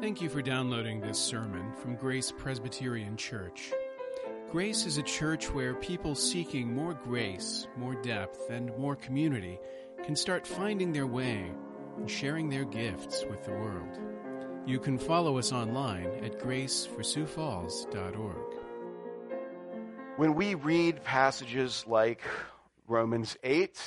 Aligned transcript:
Thank 0.00 0.20
you 0.20 0.28
for 0.28 0.42
downloading 0.42 1.00
this 1.00 1.18
sermon 1.18 1.72
from 1.72 1.96
Grace 1.96 2.30
Presbyterian 2.30 3.16
Church. 3.16 3.72
Grace 4.50 4.84
is 4.84 4.98
a 4.98 5.02
church 5.02 5.50
where 5.50 5.74
people 5.74 6.14
seeking 6.14 6.74
more 6.74 6.92
grace, 6.92 7.66
more 7.78 7.94
depth, 7.94 8.50
and 8.50 8.76
more 8.76 8.94
community 8.94 9.58
can 10.04 10.14
start 10.14 10.46
finding 10.46 10.92
their 10.92 11.06
way 11.06 11.50
and 11.96 12.10
sharing 12.10 12.50
their 12.50 12.66
gifts 12.66 13.24
with 13.30 13.42
the 13.44 13.52
world. 13.52 13.98
You 14.66 14.78
can 14.78 14.98
follow 14.98 15.38
us 15.38 15.50
online 15.50 16.10
at 16.22 16.40
graceforsiouxfalls.org. 16.40 18.54
When 20.18 20.34
we 20.34 20.56
read 20.56 21.04
passages 21.04 21.86
like 21.86 22.20
Romans 22.86 23.38
8, 23.42 23.80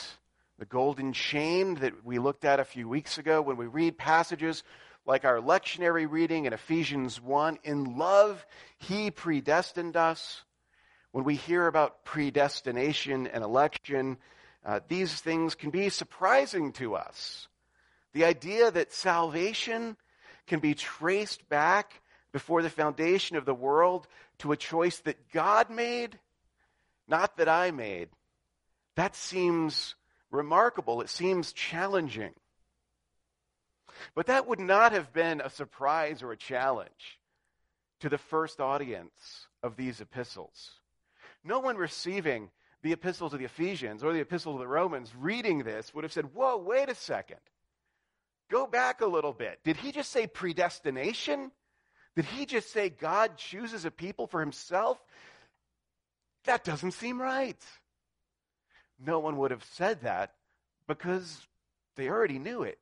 the 0.58 0.66
golden 0.66 1.14
chain 1.14 1.76
that 1.76 2.04
we 2.04 2.18
looked 2.18 2.46
at 2.46 2.60
a 2.60 2.66
few 2.66 2.90
weeks 2.90 3.20
ago, 3.20 3.44
when 3.44 3.58
we 3.58 3.68
read 3.68 3.96
passages 3.96 4.64
like 5.10 5.26
our 5.26 5.40
lectionary 5.40 6.08
reading 6.08 6.46
in 6.46 6.54
Ephesians 6.54 7.20
1, 7.20 7.58
in 7.64 7.98
love, 7.98 8.46
he 8.78 9.10
predestined 9.10 9.98
us. 9.98 10.44
When 11.12 11.24
we 11.24 11.34
hear 11.34 11.66
about 11.66 12.06
predestination 12.06 13.26
and 13.26 13.44
election, 13.44 14.18
uh, 14.64 14.82
these 14.88 15.20
things 15.20 15.56
can 15.56 15.72
be 15.72 15.90
surprising 15.90 16.74
to 16.74 16.94
us. 16.96 17.48
The 18.14 18.26
idea 18.26 18.70
that 18.70 18.94
salvation 18.94 19.98
can 20.46 20.60
be 20.60 20.76
traced 20.76 21.50
back 21.50 22.04
before 22.32 22.62
the 22.62 22.70
foundation 22.70 23.36
of 23.36 23.46
the 23.46 23.54
world 23.56 24.08
to 24.38 24.52
a 24.52 24.58
choice 24.58 25.00
that 25.00 25.32
God 25.32 25.72
made, 25.72 26.20
not 27.08 27.36
that 27.38 27.50
I 27.50 27.72
made, 27.72 28.10
that 28.94 29.16
seems 29.16 29.96
remarkable. 30.30 31.02
It 31.02 31.10
seems 31.10 31.52
challenging. 31.52 32.36
But 34.16 34.28
that 34.28 34.48
would 34.48 34.60
not 34.60 34.92
have 34.92 35.14
been 35.14 35.42
a 35.42 35.50
surprise 35.50 36.22
or 36.22 36.32
a 36.32 36.38
challenge 36.38 37.20
to 38.00 38.10
the 38.10 38.18
first 38.18 38.60
audience 38.60 39.48
of 39.62 39.76
these 39.76 40.02
epistles. 40.02 40.80
No 41.44 41.60
one 41.60 41.78
receiving 41.78 42.50
the 42.82 42.94
epistle 42.94 43.30
to 43.30 43.38
the 43.38 43.46
Ephesians 43.46 44.04
or 44.04 44.14
the 44.14 44.22
epistle 44.22 44.54
to 44.54 44.60
the 44.60 44.68
Romans 44.68 45.14
reading 45.18 45.64
this 45.64 45.94
would 45.94 46.04
have 46.04 46.14
said, 46.14 46.34
Whoa, 46.34 46.58
wait 46.58 46.90
a 46.90 46.96
second. 46.96 47.40
Go 48.50 48.66
back 48.66 49.02
a 49.02 49.06
little 49.06 49.34
bit. 49.34 49.60
Did 49.64 49.78
he 49.78 49.92
just 49.92 50.12
say 50.12 50.28
predestination? 50.28 51.52
Did 52.16 52.26
he 52.26 52.46
just 52.46 52.72
say 52.72 52.90
God 52.90 53.38
chooses 53.38 53.86
a 53.86 53.92
people 53.92 54.28
for 54.28 54.40
himself? 54.40 54.98
That 56.46 56.64
doesn't 56.64 56.92
seem 56.92 57.22
right. 57.22 57.62
No 59.00 59.20
one 59.20 59.38
would 59.38 59.52
have 59.52 59.64
said 59.64 60.02
that 60.02 60.34
because 60.88 61.48
they 61.96 62.10
already 62.10 62.40
knew 62.40 62.64
it. 62.64 62.80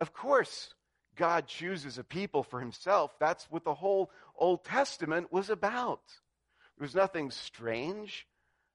Of 0.00 0.12
course, 0.12 0.74
God 1.16 1.46
chooses 1.46 1.98
a 1.98 2.04
people 2.04 2.42
for 2.42 2.60
himself. 2.60 3.14
That's 3.18 3.44
what 3.50 3.64
the 3.64 3.74
whole 3.74 4.10
Old 4.36 4.64
Testament 4.64 5.32
was 5.32 5.50
about. 5.50 6.02
There 6.78 6.84
was 6.84 6.94
nothing 6.94 7.30
strange 7.30 8.26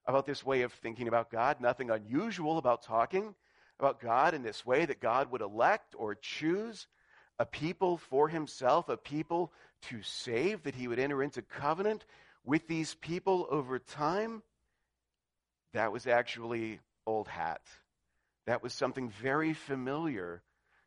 about 0.06 0.26
this 0.26 0.44
way 0.44 0.62
of 0.62 0.72
thinking 0.72 1.08
about 1.08 1.30
God, 1.30 1.60
nothing 1.60 1.90
unusual 1.90 2.58
about 2.58 2.82
talking 2.82 3.34
about 3.78 4.00
God 4.00 4.34
in 4.34 4.42
this 4.42 4.64
way 4.64 4.86
that 4.86 5.00
God 5.00 5.30
would 5.32 5.40
elect 5.40 5.94
or 5.98 6.14
choose 6.14 6.86
a 7.38 7.44
people 7.44 7.98
for 7.98 8.28
himself, 8.28 8.88
a 8.88 8.96
people 8.96 9.52
to 9.82 10.02
save, 10.02 10.62
that 10.62 10.74
he 10.74 10.88
would 10.88 10.98
enter 10.98 11.22
into 11.22 11.42
covenant 11.42 12.04
with 12.44 12.68
these 12.68 12.94
people 12.94 13.46
over 13.50 13.78
time. 13.78 14.42
That 15.74 15.92
was 15.92 16.06
actually 16.06 16.80
old 17.06 17.28
hat. 17.28 17.60
That 18.46 18.62
was 18.62 18.72
something 18.72 19.10
very 19.10 19.52
familiar 19.52 20.42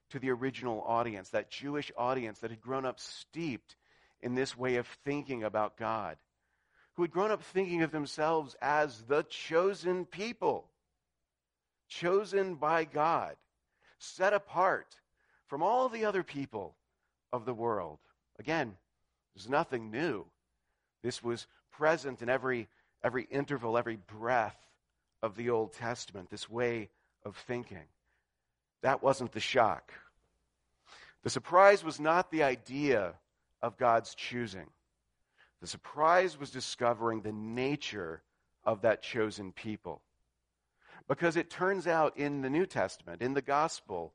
to 0.10 0.20
the 0.20 0.32
original 0.32 0.84
audience, 0.86 1.30
that 1.30 1.50
Jewish 1.50 1.92
audience 1.98 2.40
that 2.40 2.52
had 2.52 2.62
grown 2.62 2.86
up 2.86 3.00
steeped 3.00 3.76
in 4.22 4.36
this 4.36 4.58
way 4.58 4.76
of 4.76 4.88
thinking 5.06 5.44
about 5.44 5.78
God, 5.78 6.18
who 6.96 7.04
had 7.04 7.12
grown 7.12 7.32
up 7.32 7.44
thinking 7.44 7.84
of 7.84 7.92
themselves 7.92 8.56
as 8.62 9.04
the 9.04 9.24
chosen 9.24 10.06
people, 10.06 10.70
chosen 11.88 12.56
by 12.56 12.84
God, 12.86 13.36
set 13.98 14.34
apart 14.34 14.96
from 15.48 15.64
all 15.64 15.90
the 15.90 16.06
other 16.06 16.24
people 16.24 16.76
of 17.32 17.46
the 17.46 17.54
world. 17.54 18.00
Again, 18.38 18.76
there's 19.36 19.50
nothing 19.50 19.92
new. 19.92 20.26
This 21.04 21.24
was 21.24 21.48
present 21.72 22.22
in 22.22 22.30
every, 22.30 22.68
every 23.04 23.24
interval, 23.24 23.78
every 23.78 23.98
breath 23.98 24.58
of 25.22 25.36
the 25.36 25.50
Old 25.50 25.74
Testament, 25.74 26.30
this 26.30 26.50
way 26.50 26.90
of 27.24 27.36
thinking. 27.36 27.88
That 28.82 29.04
wasn't 29.04 29.32
the 29.32 29.40
shock. 29.40 29.92
The 31.24 31.30
surprise 31.30 31.84
was 31.84 32.00
not 32.00 32.32
the 32.32 32.44
idea 32.44 33.14
of 33.62 33.78
God's 33.78 34.16
choosing. 34.16 34.68
The 35.62 35.68
surprise 35.68 36.40
was 36.40 36.52
discovering 36.52 37.22
the 37.22 37.34
nature 37.34 38.22
of 38.64 38.82
that 38.82 39.02
chosen 39.02 39.52
people. 39.52 40.02
Because 41.08 41.36
it 41.36 41.50
turns 41.50 41.88
out 41.88 42.18
in 42.18 42.42
the 42.42 42.50
New 42.50 42.66
Testament, 42.66 43.22
in 43.22 43.34
the 43.34 43.42
gospel, 43.42 44.14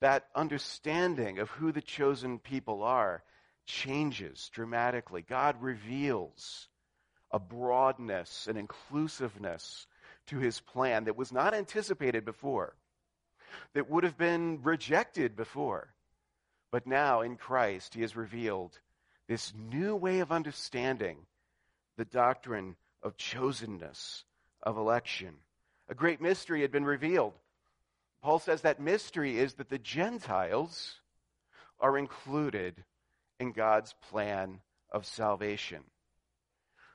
that 0.00 0.28
understanding 0.34 1.38
of 1.38 1.50
who 1.50 1.72
the 1.72 1.82
chosen 1.82 2.38
people 2.38 2.82
are 2.82 3.22
changes 3.66 4.48
dramatically. 4.52 5.22
God 5.22 5.60
reveals 5.60 6.68
a 7.30 7.38
broadness, 7.38 8.46
an 8.46 8.56
inclusiveness 8.56 9.86
to 10.28 10.38
his 10.38 10.60
plan 10.60 11.04
that 11.04 11.16
was 11.16 11.32
not 11.32 11.54
anticipated 11.54 12.24
before, 12.24 12.76
that 13.74 13.90
would 13.90 14.04
have 14.04 14.16
been 14.16 14.60
rejected 14.62 15.36
before. 15.36 15.92
But 16.70 16.86
now 16.86 17.22
in 17.22 17.36
Christ, 17.36 17.94
he 17.94 18.02
has 18.02 18.16
revealed 18.16 18.78
this 19.26 19.52
new 19.54 19.96
way 19.96 20.20
of 20.20 20.32
understanding 20.32 21.18
the 21.96 22.04
doctrine 22.04 22.76
of 23.02 23.16
chosenness, 23.16 24.24
of 24.62 24.76
election. 24.76 25.34
A 25.88 25.94
great 25.94 26.20
mystery 26.20 26.62
had 26.62 26.70
been 26.70 26.84
revealed. 26.84 27.34
Paul 28.22 28.38
says 28.38 28.62
that 28.62 28.80
mystery 28.80 29.38
is 29.38 29.54
that 29.54 29.68
the 29.68 29.78
Gentiles 29.78 31.00
are 31.80 31.96
included 31.96 32.84
in 33.38 33.52
God's 33.52 33.94
plan 34.10 34.60
of 34.90 35.06
salvation. 35.06 35.84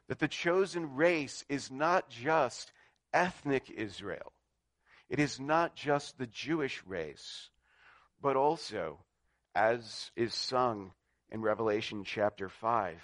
That 0.08 0.20
the 0.20 0.28
chosen 0.28 0.96
race 0.96 1.46
is 1.48 1.72
not 1.72 2.10
just 2.10 2.72
ethnic 3.14 3.70
Israel, 3.70 4.34
it 5.10 5.20
is 5.20 5.40
not 5.40 5.76
just 5.76 6.18
the 6.18 6.28
Jewish 6.28 6.84
race, 6.86 7.50
but 8.22 8.36
also, 8.36 9.00
as 9.56 10.12
is 10.16 10.34
sung 10.34 10.92
in 11.32 11.42
Revelation 11.42 12.04
chapter 12.04 12.50
5, 12.50 13.02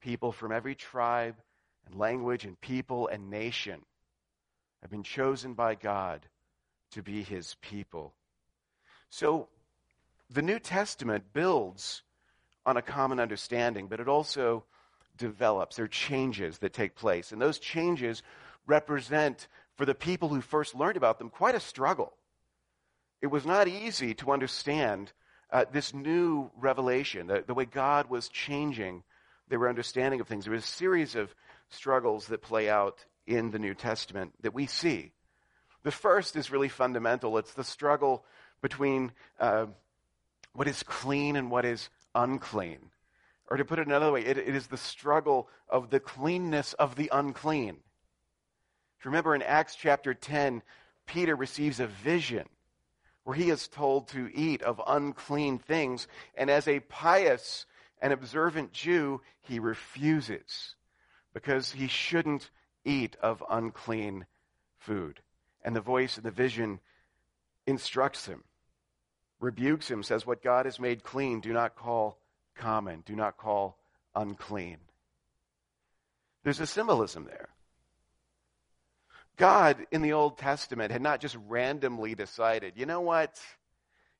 people 0.00 0.32
from 0.32 0.52
every 0.52 0.74
tribe 0.74 1.36
and 1.86 1.94
language 1.94 2.44
and 2.44 2.60
people 2.60 3.08
and 3.08 3.30
nation 3.30 3.80
have 4.82 4.90
been 4.90 5.02
chosen 5.02 5.54
by 5.54 5.74
God 5.74 6.26
to 6.92 7.02
be 7.02 7.22
his 7.22 7.56
people. 7.60 8.14
So 9.10 9.48
the 10.30 10.42
New 10.42 10.58
Testament 10.58 11.32
builds 11.32 12.02
on 12.66 12.76
a 12.76 12.82
common 12.82 13.20
understanding, 13.20 13.88
but 13.88 14.00
it 14.00 14.08
also 14.08 14.64
develops. 15.16 15.76
There 15.76 15.84
are 15.84 15.88
changes 15.88 16.58
that 16.58 16.72
take 16.72 16.94
place. 16.94 17.32
And 17.32 17.40
those 17.40 17.58
changes 17.58 18.22
represent, 18.66 19.48
for 19.76 19.84
the 19.84 19.94
people 19.94 20.28
who 20.28 20.40
first 20.40 20.74
learned 20.74 20.96
about 20.96 21.18
them, 21.18 21.30
quite 21.30 21.54
a 21.54 21.60
struggle. 21.60 22.14
It 23.20 23.28
was 23.28 23.46
not 23.46 23.68
easy 23.68 24.14
to 24.14 24.32
understand 24.32 25.12
uh, 25.54 25.64
this 25.70 25.94
new 25.94 26.50
revelation, 26.56 27.28
the, 27.28 27.44
the 27.46 27.54
way 27.54 27.64
God 27.64 28.10
was 28.10 28.28
changing 28.28 29.04
their 29.48 29.68
understanding 29.68 30.20
of 30.20 30.26
things. 30.26 30.44
There 30.44 30.52
was 30.52 30.64
a 30.64 30.66
series 30.66 31.14
of 31.14 31.32
struggles 31.68 32.26
that 32.26 32.42
play 32.42 32.68
out 32.68 33.04
in 33.24 33.52
the 33.52 33.60
New 33.60 33.72
Testament 33.72 34.32
that 34.40 34.52
we 34.52 34.66
see. 34.66 35.12
The 35.84 35.92
first 35.92 36.34
is 36.34 36.50
really 36.50 36.68
fundamental. 36.68 37.38
It's 37.38 37.54
the 37.54 37.62
struggle 37.62 38.24
between 38.62 39.12
uh, 39.38 39.66
what 40.54 40.66
is 40.66 40.82
clean 40.82 41.36
and 41.36 41.52
what 41.52 41.64
is 41.64 41.88
unclean. 42.16 42.90
Or 43.48 43.56
to 43.56 43.64
put 43.64 43.78
it 43.78 43.86
another 43.86 44.10
way, 44.10 44.24
it, 44.24 44.38
it 44.38 44.56
is 44.56 44.66
the 44.66 44.76
struggle 44.76 45.48
of 45.68 45.90
the 45.90 46.00
cleanness 46.00 46.72
of 46.72 46.96
the 46.96 47.10
unclean. 47.12 47.76
Remember 49.04 49.36
in 49.36 49.42
Acts 49.42 49.76
chapter 49.76 50.14
10, 50.14 50.62
Peter 51.06 51.36
receives 51.36 51.78
a 51.78 51.86
vision 51.86 52.48
where 53.24 53.36
he 53.36 53.50
is 53.50 53.68
told 53.68 54.08
to 54.08 54.30
eat 54.34 54.62
of 54.62 54.80
unclean 54.86 55.58
things, 55.58 56.06
and 56.34 56.50
as 56.50 56.68
a 56.68 56.80
pious 56.80 57.66
and 58.00 58.12
observant 58.12 58.72
Jew, 58.72 59.20
he 59.40 59.58
refuses 59.58 60.76
because 61.32 61.72
he 61.72 61.88
shouldn't 61.88 62.50
eat 62.84 63.16
of 63.20 63.42
unclean 63.50 64.26
food 64.78 65.20
and 65.64 65.74
the 65.74 65.80
voice 65.80 66.18
in 66.18 66.22
the 66.22 66.30
vision 66.30 66.78
instructs 67.66 68.26
him, 68.26 68.44
rebukes 69.40 69.90
him, 69.90 70.02
says, 70.02 70.26
What 70.26 70.42
God 70.42 70.66
has 70.66 70.78
made 70.78 71.02
clean, 71.02 71.40
do 71.40 71.52
not 71.52 71.74
call 71.74 72.18
common, 72.54 73.02
do 73.06 73.16
not 73.16 73.38
call 73.38 73.78
unclean. 74.14 74.76
There's 76.44 76.60
a 76.60 76.66
symbolism 76.66 77.24
there. 77.24 77.48
God 79.36 79.86
in 79.90 80.02
the 80.02 80.12
Old 80.12 80.38
Testament 80.38 80.92
had 80.92 81.02
not 81.02 81.20
just 81.20 81.36
randomly 81.48 82.14
decided, 82.14 82.74
you 82.76 82.86
know 82.86 83.00
what? 83.00 83.40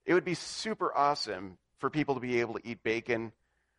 It 0.05 0.15
would 0.15 0.25
be 0.25 0.35
super 0.35 0.95
awesome 0.95 1.57
for 1.79 1.91
people 1.91 2.15
to 2.15 2.21
be 2.21 2.41
able 2.41 2.55
to 2.55 2.67
eat 2.67 2.83
bacon, 2.83 3.33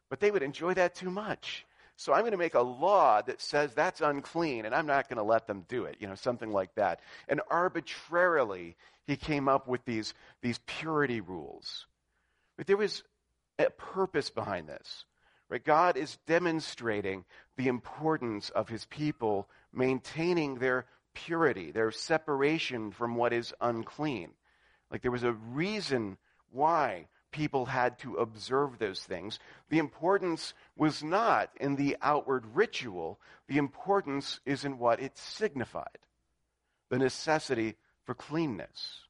but 0.10 0.20
they 0.20 0.32
would 0.32 0.44
enjoy 0.44 0.74
that 0.76 0.96
too 0.96 1.12
much. 1.12 1.66
So 1.98 2.14
I'm 2.14 2.22
going 2.22 2.32
to 2.32 2.38
make 2.38 2.56
a 2.56 2.62
law 2.62 3.22
that 3.22 3.42
says 3.42 3.74
that's 3.74 4.02
unclean, 4.02 4.66
and 4.66 4.76
I'm 4.76 4.88
not 4.88 5.08
going 5.08 5.18
to 5.18 5.24
let 5.24 5.48
them 5.48 5.66
do 5.68 5.86
it, 5.86 5.98
you 6.00 6.08
know, 6.08 6.16
something 6.16 6.52
like 6.52 6.76
that. 6.76 7.00
And 7.28 7.42
arbitrarily, 7.50 8.76
he 9.08 9.16
came 9.16 9.48
up 9.48 9.68
with 9.68 9.86
these, 9.86 10.14
these 10.42 10.60
purity 10.66 11.22
rules. 11.22 11.86
But 12.58 12.68
there 12.68 12.78
was 12.78 13.04
a 13.60 13.70
purpose 13.70 14.30
behind 14.30 14.68
this. 14.68 15.06
Right? 15.48 15.64
God 15.64 15.96
is 15.96 16.18
demonstrating 16.26 17.24
the 17.56 17.68
importance 17.68 18.50
of 18.50 18.68
his 18.68 18.86
people 18.86 19.48
maintaining 19.72 20.56
their 20.56 20.86
purity, 21.16 21.72
their 21.72 21.90
separation 21.90 22.92
from 22.92 23.16
what 23.16 23.34
is 23.34 23.54
unclean. 23.60 24.32
Like 24.92 25.02
there 25.02 25.12
was 25.12 25.24
a 25.24 25.34
reason 25.34 26.18
why 26.52 27.08
people 27.32 27.66
had 27.66 28.00
to 28.00 28.16
observe 28.16 28.78
those 28.78 29.02
things. 29.02 29.40
The 29.70 29.80
importance 29.80 30.54
was 30.78 31.04
not 31.04 31.50
in 31.60 31.76
the 31.76 31.98
outward 32.02 32.46
ritual, 32.54 33.20
the 33.48 33.58
importance 33.58 34.40
is 34.46 34.64
in 34.64 34.78
what 34.78 35.02
it 35.02 35.18
signified 35.18 35.98
the 36.90 37.00
necessity 37.00 37.76
for 38.06 38.14
cleanness. 38.14 39.02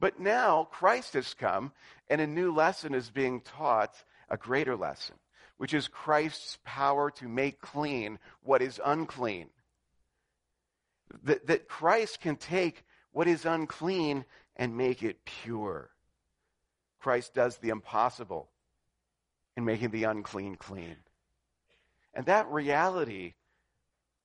But 0.00 0.18
now 0.18 0.68
Christ 0.70 1.14
has 1.14 1.34
come, 1.34 1.72
and 2.08 2.20
a 2.20 2.26
new 2.26 2.54
lesson 2.54 2.94
is 2.94 3.10
being 3.10 3.40
taught, 3.40 4.02
a 4.28 4.36
greater 4.36 4.76
lesson, 4.76 5.16
which 5.58 5.74
is 5.74 5.88
Christ's 5.88 6.58
power 6.64 7.10
to 7.12 7.28
make 7.28 7.60
clean 7.60 8.18
what 8.42 8.62
is 8.62 8.80
unclean. 8.84 9.50
That, 11.24 11.46
that 11.46 11.68
Christ 11.68 12.20
can 12.20 12.36
take 12.36 12.84
what 13.12 13.28
is 13.28 13.44
unclean 13.44 14.24
and 14.56 14.76
make 14.76 15.02
it 15.02 15.24
pure. 15.24 15.90
Christ 17.00 17.34
does 17.34 17.58
the 17.58 17.70
impossible 17.70 18.48
in 19.56 19.64
making 19.64 19.90
the 19.90 20.04
unclean 20.04 20.56
clean. 20.56 20.96
And 22.14 22.26
that 22.26 22.48
reality, 22.48 23.34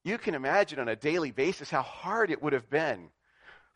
you 0.03 0.17
can 0.17 0.35
imagine 0.35 0.79
on 0.79 0.87
a 0.87 0.95
daily 0.95 1.31
basis 1.31 1.69
how 1.69 1.81
hard 1.81 2.31
it 2.31 2.41
would 2.41 2.53
have 2.53 2.69
been 2.69 3.09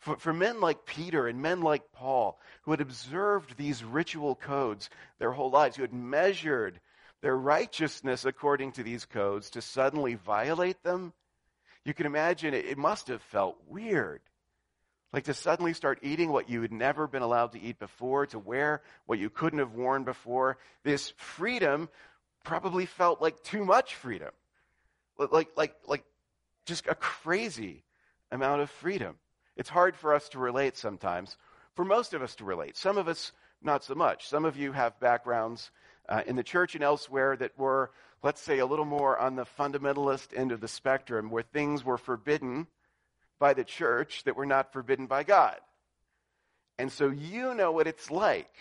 for, 0.02 0.18
for 0.18 0.34
men 0.34 0.60
like 0.60 0.86
Peter 0.86 1.28
and 1.28 1.42
men 1.42 1.62
like 1.62 1.92
Paul, 1.94 2.40
who 2.64 2.72
had 2.72 2.82
observed 2.82 3.56
these 3.56 3.84
ritual 3.84 4.36
codes 4.36 4.90
their 5.20 5.32
whole 5.32 5.52
lives, 5.52 5.76
who 5.76 5.84
had 5.84 5.94
measured 5.94 6.80
their 7.22 7.38
righteousness 7.38 8.26
according 8.26 8.72
to 8.74 8.84
these 8.84 9.06
codes, 9.06 9.52
to 9.52 9.62
suddenly 9.62 10.16
violate 10.16 10.82
them, 10.84 11.14
you 11.86 11.94
can 11.94 12.06
imagine 12.06 12.54
it, 12.54 12.66
it 12.66 12.78
must 12.78 13.08
have 13.08 13.22
felt 13.24 13.58
weird. 13.68 14.22
Like 15.14 15.26
to 15.26 15.34
suddenly 15.34 15.74
start 15.74 16.00
eating 16.04 16.32
what 16.32 16.50
you 16.50 16.62
had 16.62 16.72
never 16.72 17.06
been 17.06 17.22
allowed 17.22 17.52
to 17.52 17.62
eat 17.62 17.80
before, 17.80 18.26
to 18.28 18.40
wear 18.40 18.82
what 19.08 19.20
you 19.20 19.30
couldn't 19.30 19.60
have 19.60 19.74
worn 19.74 20.04
before. 20.04 20.58
This 20.84 21.14
freedom 21.18 21.90
probably 22.44 22.86
felt 22.86 23.22
like 23.22 23.44
too 23.44 23.66
much 23.66 23.96
freedom. 23.96 24.32
Like, 25.18 25.58
like, 25.58 25.76
like 25.86 26.04
just 26.66 26.88
a 26.88 26.96
crazy 26.96 27.84
amount 28.32 28.62
of 28.62 28.70
freedom. 28.70 29.18
It's 29.58 29.70
hard 29.70 29.96
for 29.96 30.14
us 30.14 30.30
to 30.30 30.40
relate 30.40 30.78
sometimes. 30.78 31.36
For 31.76 31.84
most 31.84 32.14
of 32.14 32.22
us 32.22 32.36
to 32.36 32.46
relate. 32.46 32.78
Some 32.78 32.98
of 32.98 33.08
us, 33.08 33.34
not 33.62 33.84
so 33.84 33.96
much. 33.96 34.28
Some 34.30 34.46
of 34.46 34.58
you 34.58 34.72
have 34.72 35.00
backgrounds 35.00 35.72
uh, 36.12 36.22
in 36.28 36.36
the 36.36 36.44
church 36.44 36.76
and 36.76 36.84
elsewhere 36.84 37.38
that 37.38 37.58
were, 37.58 37.90
let's 38.22 38.42
say, 38.42 38.60
a 38.60 38.66
little 38.66 38.86
more 38.86 39.18
on 39.18 39.38
the 39.38 39.46
fundamentalist 39.46 40.38
end 40.38 40.52
of 40.52 40.60
the 40.60 40.68
spectrum, 40.68 41.32
where 41.32 41.42
things 41.42 41.86
were 41.86 41.98
forbidden 41.98 42.68
by 43.40 43.54
the 43.54 43.64
church 43.64 44.26
that 44.26 44.36
were 44.36 44.46
not 44.46 44.74
forbidden 44.74 45.08
by 45.08 45.24
God. 45.24 45.56
And 46.78 46.92
so 46.92 47.10
you 47.10 47.56
know 47.56 47.72
what 47.72 47.88
it's 47.88 48.12
like 48.12 48.54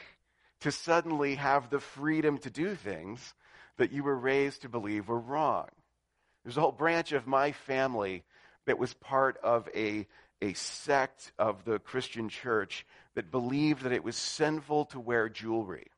to 0.61 0.71
suddenly 0.71 1.35
have 1.35 1.71
the 1.71 1.81
freedom 1.81 2.39
to 2.39 2.51
do 2.51 2.77
things 2.77 3.35
that 3.79 3.93
you 3.93 4.05
were 4.05 4.17
raised 4.17 4.63
to 4.63 4.69
believe 4.69 5.09
were 5.09 5.19
wrong. 5.19 5.69
There's 6.45 6.57
a 6.57 6.61
whole 6.61 6.71
branch 6.71 7.13
of 7.13 7.27
my 7.27 7.51
family 7.51 8.23
that 8.67 8.79
was 8.79 8.95
part 8.95 9.39
of 9.43 9.69
a, 9.75 10.07
a 10.41 10.53
sect 10.53 11.33
of 11.39 11.65
the 11.65 11.81
Christian 11.81 12.29
church 12.29 12.87
that 13.15 13.33
believed 13.33 13.83
that 13.83 13.93
it 13.93 14.05
was 14.05 14.17
sinful 14.17 14.85
to 14.87 15.01
wear 15.01 15.29
jewelry. 15.29 15.89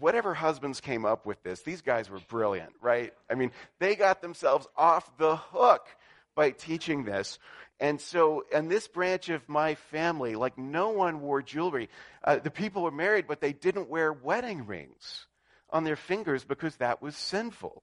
Whatever 0.00 0.34
husbands 0.34 0.80
came 0.80 1.04
up 1.04 1.26
with 1.26 1.42
this, 1.42 1.62
these 1.62 1.82
guys 1.82 2.10
were 2.10 2.20
brilliant, 2.28 2.72
right? 2.80 3.12
I 3.30 3.34
mean, 3.34 3.52
they 3.78 3.96
got 3.96 4.22
themselves 4.22 4.66
off 4.76 5.16
the 5.18 5.36
hook 5.36 5.86
by 6.34 6.50
teaching 6.50 7.04
this. 7.04 7.38
And 7.80 8.00
so, 8.00 8.44
in 8.52 8.68
this 8.68 8.88
branch 8.88 9.28
of 9.28 9.48
my 9.48 9.76
family, 9.76 10.34
like 10.34 10.58
no 10.58 10.90
one 10.90 11.20
wore 11.20 11.42
jewelry. 11.42 11.88
Uh, 12.24 12.36
the 12.36 12.50
people 12.50 12.82
were 12.82 12.90
married, 12.90 13.26
but 13.28 13.40
they 13.40 13.52
didn't 13.52 13.88
wear 13.88 14.12
wedding 14.12 14.66
rings 14.66 15.26
on 15.70 15.84
their 15.84 15.96
fingers 15.96 16.44
because 16.44 16.76
that 16.76 17.00
was 17.00 17.14
sinful. 17.14 17.82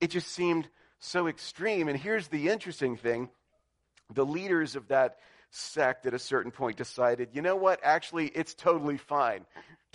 It 0.00 0.10
just 0.10 0.28
seemed 0.28 0.68
so 0.98 1.28
extreme. 1.28 1.88
And 1.88 1.98
here's 1.98 2.28
the 2.28 2.48
interesting 2.48 2.96
thing 2.96 3.30
the 4.12 4.26
leaders 4.26 4.76
of 4.76 4.88
that 4.88 5.18
sect 5.50 6.06
at 6.06 6.14
a 6.14 6.18
certain 6.18 6.50
point 6.50 6.76
decided, 6.76 7.30
you 7.32 7.42
know 7.42 7.56
what, 7.56 7.80
actually, 7.82 8.26
it's 8.28 8.54
totally 8.54 8.98
fine 8.98 9.46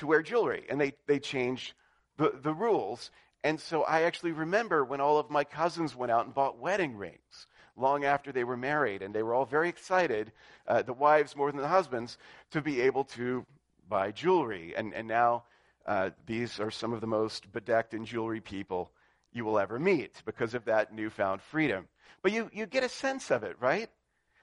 to 0.01 0.07
wear 0.07 0.21
jewelry. 0.21 0.65
And 0.69 0.79
they, 0.79 0.93
they 1.07 1.19
changed 1.19 1.73
the, 2.17 2.33
the 2.43 2.53
rules. 2.53 3.09
And 3.43 3.59
so 3.59 3.83
I 3.83 4.01
actually 4.01 4.33
remember 4.33 4.83
when 4.83 5.01
all 5.01 5.17
of 5.17 5.29
my 5.29 5.43
cousins 5.43 5.95
went 5.95 6.11
out 6.11 6.25
and 6.25 6.35
bought 6.35 6.59
wedding 6.59 6.97
rings 6.97 7.47
long 7.77 8.03
after 8.03 8.31
they 8.31 8.43
were 8.43 8.57
married. 8.57 9.01
And 9.01 9.15
they 9.15 9.23
were 9.23 9.33
all 9.33 9.45
very 9.45 9.69
excited, 9.69 10.31
uh, 10.67 10.81
the 10.81 10.93
wives 10.93 11.35
more 11.35 11.51
than 11.51 11.61
the 11.61 11.67
husbands, 11.67 12.17
to 12.51 12.61
be 12.61 12.81
able 12.81 13.05
to 13.05 13.45
buy 13.87 14.11
jewelry. 14.11 14.73
And, 14.75 14.93
and 14.93 15.07
now 15.07 15.43
uh, 15.85 16.09
these 16.25 16.59
are 16.59 16.71
some 16.71 16.93
of 16.93 17.01
the 17.01 17.07
most 17.07 17.51
bedecked 17.51 17.93
in 17.93 18.05
jewelry 18.05 18.41
people 18.41 18.91
you 19.33 19.45
will 19.45 19.59
ever 19.59 19.79
meet 19.79 20.21
because 20.25 20.53
of 20.53 20.65
that 20.65 20.93
newfound 20.93 21.41
freedom. 21.41 21.87
But 22.21 22.31
you, 22.33 22.49
you 22.53 22.65
get 22.65 22.83
a 22.83 22.89
sense 22.89 23.31
of 23.31 23.43
it, 23.43 23.55
right? 23.59 23.89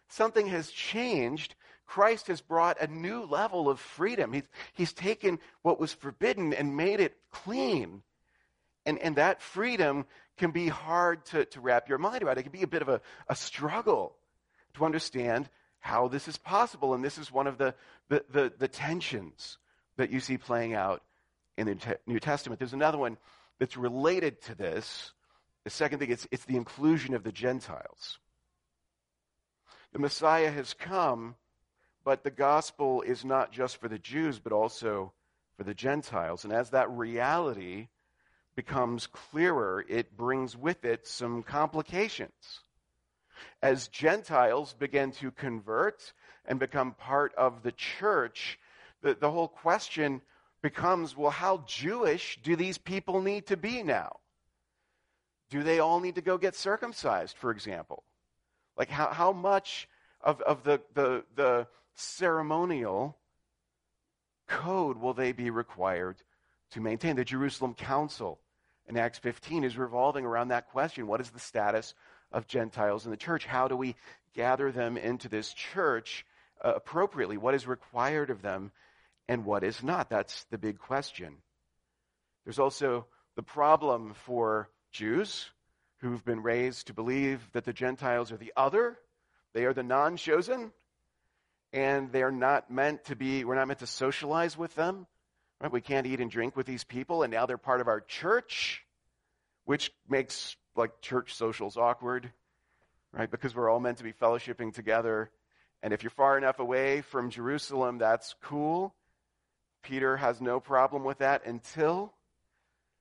Something 0.08 0.46
has 0.46 0.70
changed. 0.70 1.54
Christ 1.88 2.28
has 2.28 2.40
brought 2.42 2.80
a 2.80 2.86
new 2.86 3.24
level 3.24 3.68
of 3.68 3.80
freedom. 3.80 4.32
He's, 4.32 4.48
he's 4.74 4.92
taken 4.92 5.40
what 5.62 5.80
was 5.80 5.92
forbidden 5.92 6.52
and 6.52 6.76
made 6.76 7.00
it 7.00 7.16
clean. 7.32 8.02
And, 8.84 8.98
and 8.98 9.16
that 9.16 9.42
freedom 9.42 10.04
can 10.36 10.50
be 10.50 10.68
hard 10.68 11.24
to, 11.26 11.46
to 11.46 11.60
wrap 11.60 11.88
your 11.88 11.98
mind 11.98 12.22
around. 12.22 12.38
It 12.38 12.42
can 12.42 12.52
be 12.52 12.62
a 12.62 12.68
bit 12.68 12.82
of 12.82 12.88
a, 12.88 13.00
a 13.28 13.34
struggle 13.34 14.14
to 14.74 14.84
understand 14.84 15.48
how 15.80 16.08
this 16.08 16.28
is 16.28 16.36
possible. 16.36 16.92
And 16.92 17.02
this 17.02 17.16
is 17.16 17.32
one 17.32 17.46
of 17.46 17.56
the, 17.56 17.74
the, 18.10 18.22
the, 18.30 18.52
the 18.56 18.68
tensions 18.68 19.56
that 19.96 20.10
you 20.10 20.20
see 20.20 20.36
playing 20.36 20.74
out 20.74 21.02
in 21.56 21.66
the 21.66 21.98
New 22.06 22.20
Testament. 22.20 22.58
There's 22.58 22.74
another 22.74 22.98
one 22.98 23.16
that's 23.58 23.78
related 23.78 24.42
to 24.42 24.54
this. 24.54 25.12
The 25.64 25.70
second 25.70 26.00
thing, 26.00 26.10
it's, 26.10 26.28
it's 26.30 26.44
the 26.44 26.56
inclusion 26.56 27.14
of 27.14 27.24
the 27.24 27.32
Gentiles. 27.32 28.18
The 29.92 29.98
Messiah 29.98 30.50
has 30.50 30.74
come, 30.74 31.34
but 32.04 32.24
the 32.24 32.30
gospel 32.30 33.02
is 33.02 33.24
not 33.24 33.52
just 33.52 33.76
for 33.76 33.88
the 33.88 33.98
Jews, 33.98 34.38
but 34.38 34.52
also 34.52 35.12
for 35.56 35.64
the 35.64 35.74
Gentiles. 35.74 36.44
And 36.44 36.52
as 36.52 36.70
that 36.70 36.90
reality 36.90 37.88
becomes 38.54 39.06
clearer, 39.06 39.84
it 39.88 40.16
brings 40.16 40.56
with 40.56 40.84
it 40.84 41.06
some 41.06 41.42
complications. 41.42 42.60
As 43.62 43.88
Gentiles 43.88 44.74
begin 44.78 45.12
to 45.12 45.30
convert 45.30 46.12
and 46.44 46.58
become 46.58 46.92
part 46.92 47.34
of 47.36 47.62
the 47.62 47.72
church, 47.72 48.58
the, 49.02 49.14
the 49.14 49.30
whole 49.30 49.48
question 49.48 50.22
becomes 50.62 51.16
well, 51.16 51.30
how 51.30 51.64
Jewish 51.66 52.38
do 52.42 52.56
these 52.56 52.78
people 52.78 53.20
need 53.20 53.46
to 53.46 53.56
be 53.56 53.82
now? 53.82 54.16
Do 55.50 55.62
they 55.62 55.78
all 55.78 56.00
need 56.00 56.16
to 56.16 56.20
go 56.20 56.36
get 56.36 56.54
circumcised, 56.54 57.36
for 57.36 57.50
example? 57.50 58.02
Like, 58.76 58.90
how, 58.90 59.08
how 59.08 59.32
much 59.32 59.88
of, 60.20 60.40
of 60.42 60.62
the, 60.64 60.80
the, 60.94 61.24
the 61.36 61.66
ceremonial 61.98 63.18
code 64.46 64.98
will 64.98 65.14
they 65.14 65.32
be 65.32 65.50
required 65.50 66.16
to 66.70 66.80
maintain? 66.80 67.16
The 67.16 67.24
Jerusalem 67.24 67.74
Council 67.74 68.38
in 68.86 68.96
Acts 68.96 69.18
15 69.18 69.64
is 69.64 69.76
revolving 69.76 70.24
around 70.24 70.48
that 70.48 70.70
question 70.70 71.06
what 71.06 71.20
is 71.20 71.30
the 71.30 71.40
status 71.40 71.94
of 72.32 72.46
Gentiles 72.46 73.04
in 73.04 73.10
the 73.10 73.16
church? 73.16 73.44
How 73.44 73.68
do 73.68 73.76
we 73.76 73.96
gather 74.34 74.70
them 74.70 74.96
into 74.96 75.28
this 75.28 75.52
church 75.52 76.24
uh, 76.64 76.74
appropriately? 76.76 77.36
What 77.36 77.54
is 77.54 77.66
required 77.66 78.30
of 78.30 78.42
them 78.42 78.70
and 79.28 79.44
what 79.44 79.64
is 79.64 79.82
not? 79.82 80.08
That's 80.08 80.44
the 80.44 80.58
big 80.58 80.78
question. 80.78 81.36
There's 82.44 82.58
also 82.58 83.06
the 83.36 83.42
problem 83.42 84.14
for 84.14 84.70
Jews 84.92 85.50
who've 85.98 86.24
been 86.24 86.42
raised 86.42 86.86
to 86.86 86.94
believe 86.94 87.46
that 87.52 87.64
the 87.64 87.72
Gentiles 87.72 88.32
are 88.32 88.36
the 88.36 88.52
other, 88.56 88.96
they 89.52 89.64
are 89.64 89.74
the 89.74 89.82
non 89.82 90.16
chosen, 90.16 90.72
and 91.72 92.10
they're 92.12 92.30
not 92.30 92.70
meant 92.70 93.04
to 93.06 93.16
be, 93.16 93.44
we're 93.44 93.54
not 93.54 93.68
meant 93.68 93.80
to 93.80 93.86
socialize 93.86 94.56
with 94.56 94.74
them. 94.74 95.06
Right? 95.60 95.72
We 95.72 95.80
can't 95.80 96.06
eat 96.06 96.20
and 96.20 96.30
drink 96.30 96.56
with 96.56 96.66
these 96.66 96.84
people, 96.84 97.22
and 97.22 97.32
now 97.32 97.46
they're 97.46 97.58
part 97.58 97.80
of 97.80 97.88
our 97.88 98.00
church, 98.00 98.84
which 99.64 99.92
makes 100.08 100.56
like 100.76 101.00
church 101.00 101.34
socials 101.34 101.76
awkward, 101.76 102.30
right? 103.12 103.30
Because 103.30 103.54
we're 103.54 103.68
all 103.68 103.80
meant 103.80 103.98
to 103.98 104.04
be 104.04 104.12
fellowshipping 104.12 104.72
together. 104.72 105.30
And 105.82 105.92
if 105.92 106.02
you're 106.02 106.10
far 106.10 106.38
enough 106.38 106.60
away 106.60 107.00
from 107.00 107.30
Jerusalem, 107.30 107.98
that's 107.98 108.34
cool. 108.40 108.94
Peter 109.82 110.16
has 110.16 110.40
no 110.40 110.60
problem 110.60 111.04
with 111.04 111.18
that 111.18 111.44
until 111.44 112.12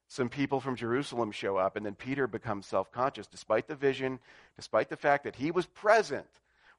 some 0.08 0.30
people 0.30 0.60
from 0.60 0.76
Jerusalem 0.76 1.32
show 1.32 1.58
up, 1.58 1.76
and 1.76 1.86
then 1.86 1.96
Peter 1.96 2.28
becomes 2.28 2.66
self 2.66 2.92
conscious, 2.92 3.28
despite 3.28 3.68
the 3.68 3.76
vision, 3.76 4.20
despite 4.56 4.90
the 4.90 4.98
fact 4.98 5.26
that 5.26 5.36
he 5.36 5.52
was 5.52 5.66
present 5.66 6.28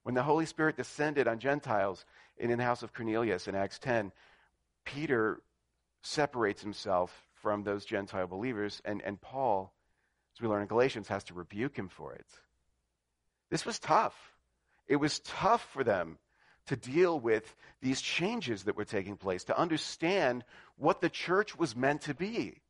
when 0.08 0.14
the 0.14 0.22
Holy 0.22 0.46
Spirit 0.46 0.74
descended 0.74 1.28
on 1.28 1.38
Gentiles 1.38 2.06
in 2.38 2.50
the 2.56 2.64
house 2.64 2.82
of 2.82 2.94
Cornelius 2.94 3.46
in 3.46 3.54
Acts 3.54 3.78
10. 3.78 4.10
Peter 4.86 5.42
separates 6.00 6.62
himself 6.62 7.26
from 7.42 7.62
those 7.62 7.84
Gentile 7.84 8.26
believers, 8.26 8.80
and, 8.86 9.02
and 9.02 9.20
Paul, 9.20 9.70
as 10.34 10.40
we 10.40 10.48
learn 10.48 10.62
in 10.62 10.66
Galatians, 10.66 11.08
has 11.08 11.24
to 11.24 11.34
rebuke 11.34 11.76
him 11.76 11.90
for 11.90 12.14
it. 12.14 12.24
This 13.50 13.66
was 13.66 13.78
tough. 13.78 14.14
It 14.86 14.96
was 14.96 15.18
tough 15.18 15.68
for 15.74 15.84
them 15.84 16.16
to 16.68 16.76
deal 16.76 17.20
with 17.20 17.54
these 17.82 18.00
changes 18.00 18.62
that 18.62 18.78
were 18.78 18.86
taking 18.86 19.18
place, 19.18 19.44
to 19.44 19.58
understand 19.58 20.42
what 20.78 21.02
the 21.02 21.10
church 21.10 21.54
was 21.58 21.76
meant 21.76 22.00
to 22.00 22.14
be. 22.14 22.62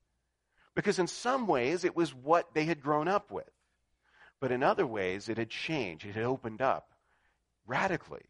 Because 0.74 0.98
in 0.98 1.06
some 1.06 1.46
ways, 1.46 1.84
it 1.84 1.94
was 1.94 2.12
what 2.12 2.52
they 2.52 2.64
had 2.64 2.82
grown 2.82 3.06
up 3.06 3.30
with. 3.30 3.48
But 4.40 4.50
in 4.50 4.64
other 4.64 4.88
ways, 4.88 5.28
it 5.28 5.38
had 5.38 5.50
changed, 5.50 6.04
it 6.04 6.16
had 6.16 6.24
opened 6.24 6.60
up 6.60 6.94
radically. 7.68 8.24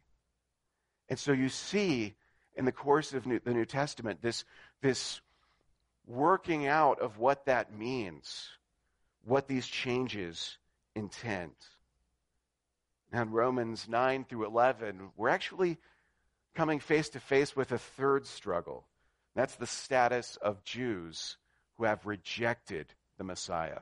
And 1.09 1.17
so 1.17 1.31
you 1.31 1.49
see 1.49 2.15
in 2.55 2.65
the 2.65 2.71
course 2.71 3.13
of 3.13 3.25
New, 3.25 3.39
the 3.39 3.53
New 3.53 3.65
Testament 3.65 4.21
this, 4.21 4.45
this 4.81 5.21
working 6.05 6.67
out 6.67 6.99
of 6.99 7.17
what 7.17 7.45
that 7.45 7.73
means, 7.73 8.49
what 9.25 9.47
these 9.47 9.65
changes 9.65 10.57
intend. 10.95 11.53
Now, 13.11 13.23
in 13.23 13.31
Romans 13.31 13.87
9 13.89 14.25
through 14.25 14.45
11, 14.45 15.09
we're 15.15 15.29
actually 15.29 15.77
coming 16.53 16.79
face 16.79 17.09
to 17.09 17.19
face 17.19 17.55
with 17.55 17.71
a 17.71 17.77
third 17.77 18.27
struggle. 18.27 18.85
That's 19.35 19.55
the 19.55 19.65
status 19.65 20.37
of 20.41 20.63
Jews 20.63 21.37
who 21.77 21.85
have 21.85 22.05
rejected 22.05 22.93
the 23.17 23.23
Messiah. 23.23 23.81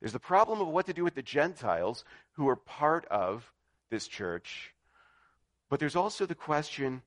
There's 0.00 0.12
the 0.12 0.20
problem 0.20 0.60
of 0.60 0.68
what 0.68 0.86
to 0.86 0.92
do 0.92 1.04
with 1.04 1.14
the 1.14 1.22
Gentiles 1.22 2.04
who 2.32 2.48
are 2.48 2.56
part 2.56 3.06
of 3.06 3.52
this 3.92 4.08
church, 4.08 4.74
but 5.70 5.78
there's 5.78 5.94
also 5.94 6.26
the 6.26 6.34
question 6.34 7.02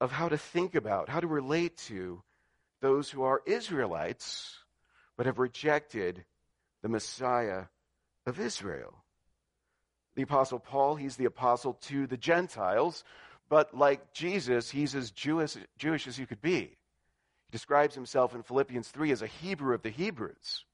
of 0.00 0.10
how 0.10 0.28
to 0.28 0.36
think 0.36 0.74
about, 0.74 1.08
how 1.08 1.20
to 1.20 1.28
relate 1.28 1.76
to 1.76 2.22
those 2.80 3.10
who 3.10 3.22
are 3.22 3.42
Israelites 3.46 4.58
but 5.18 5.26
have 5.26 5.38
rejected 5.38 6.24
the 6.80 6.88
Messiah 6.88 7.64
of 8.24 8.40
Israel. 8.40 8.94
The 10.14 10.22
Apostle 10.22 10.60
Paul, 10.60 10.94
he's 10.94 11.16
the 11.16 11.26
apostle 11.26 11.74
to 11.82 12.06
the 12.06 12.16
Gentiles, 12.16 13.04
but 13.48 13.76
like 13.76 14.12
Jesus, 14.12 14.70
he's 14.70 14.94
as 14.94 15.10
Jewish, 15.10 15.56
Jewish 15.76 16.06
as 16.06 16.18
you 16.18 16.26
could 16.26 16.40
be. 16.40 16.60
He 16.60 17.52
describes 17.52 17.94
himself 17.94 18.34
in 18.34 18.42
Philippians 18.42 18.88
3 18.88 19.10
as 19.10 19.22
a 19.22 19.26
Hebrew 19.26 19.74
of 19.74 19.82
the 19.82 19.90
Hebrews. 19.90 20.64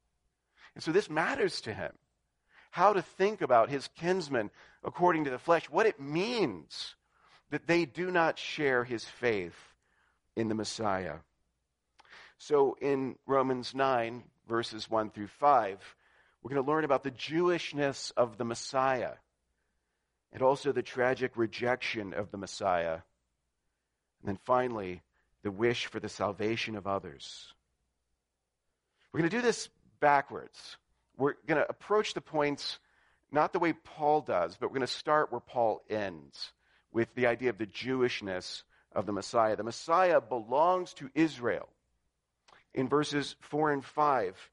And 0.75 0.83
so 0.83 0.91
this 0.91 1.09
matters 1.09 1.61
to 1.61 1.73
him. 1.73 1.91
How 2.69 2.93
to 2.93 3.01
think 3.01 3.41
about 3.41 3.69
his 3.69 3.87
kinsmen 3.95 4.51
according 4.85 5.25
to 5.25 5.31
the 5.31 5.39
flesh, 5.39 5.69
what 5.69 5.87
it 5.87 5.99
means 5.99 6.95
that 7.49 7.67
they 7.67 7.85
do 7.85 8.11
not 8.11 8.39
share 8.39 8.83
his 8.83 9.03
faith 9.03 9.57
in 10.35 10.47
the 10.47 10.55
Messiah. 10.55 11.15
So 12.37 12.77
in 12.79 13.15
Romans 13.25 13.73
9, 13.73 14.23
verses 14.47 14.89
1 14.89 15.09
through 15.09 15.27
5, 15.27 15.95
we're 16.41 16.49
going 16.49 16.63
to 16.63 16.71
learn 16.71 16.85
about 16.85 17.03
the 17.03 17.11
Jewishness 17.11 18.11
of 18.15 18.37
the 18.37 18.45
Messiah 18.45 19.13
and 20.31 20.43
also 20.43 20.71
the 20.71 20.83
tragic 20.83 21.35
rejection 21.35 22.13
of 22.13 22.29
the 22.29 22.37
Messiah. 22.37 22.99
And 24.21 24.27
then 24.27 24.39
finally, 24.43 25.01
the 25.43 25.51
wish 25.51 25.87
for 25.87 25.99
the 25.99 26.09
salvation 26.09 26.75
of 26.75 26.87
others. 26.87 27.53
We're 29.11 29.21
going 29.21 29.29
to 29.31 29.37
do 29.37 29.41
this 29.41 29.69
backwards. 29.99 30.77
We're 31.17 31.35
going 31.47 31.61
to 31.61 31.69
approach 31.69 32.13
the 32.13 32.21
points 32.21 32.79
not 33.35 33.53
the 33.53 33.59
way 33.59 33.73
Paul 33.73 34.21
does, 34.21 34.57
but 34.57 34.69
we're 34.69 34.77
going 34.77 34.87
to 34.87 34.87
start 34.87 35.31
where 35.31 35.41
Paul 35.41 35.83
ends 35.89 36.53
with 36.91 37.13
the 37.13 37.27
idea 37.27 37.51
of 37.51 37.57
the 37.59 37.67
Jewishness 37.67 38.63
of 38.93 39.05
the 39.05 39.11
Messiah. 39.11 39.55
The 39.55 39.63
Messiah 39.63 40.21
belongs 40.21 40.93
to 40.95 41.11
Israel. 41.13 41.69
In 42.73 42.87
verses 42.87 43.35
4 43.41 43.71
and 43.71 43.85
5, 43.85 44.49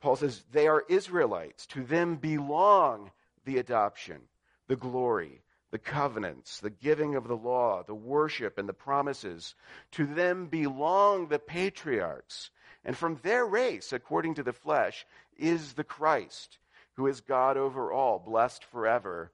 Paul 0.00 0.16
says, 0.16 0.44
They 0.52 0.66
are 0.66 0.84
Israelites. 0.88 1.66
To 1.68 1.84
them 1.84 2.16
belong 2.16 3.10
the 3.44 3.58
adoption, 3.58 4.22
the 4.66 4.76
glory, 4.76 5.42
the 5.70 5.78
covenants, 5.78 6.60
the 6.60 6.70
giving 6.70 7.14
of 7.14 7.26
the 7.26 7.36
law, 7.36 7.82
the 7.84 7.94
worship, 7.94 8.58
and 8.58 8.68
the 8.68 8.72
promises. 8.72 9.54
To 9.92 10.06
them 10.06 10.46
belong 10.46 11.28
the 11.28 11.38
patriarchs. 11.38 12.50
And 12.84 12.96
from 12.96 13.18
their 13.22 13.44
race, 13.44 13.92
according 13.92 14.34
to 14.34 14.42
the 14.42 14.52
flesh, 14.52 15.06
is 15.36 15.72
the 15.74 15.84
Christ, 15.84 16.58
who 16.96 17.06
is 17.06 17.20
God 17.20 17.56
over 17.56 17.92
all, 17.92 18.18
blessed 18.18 18.64
forever. 18.64 19.30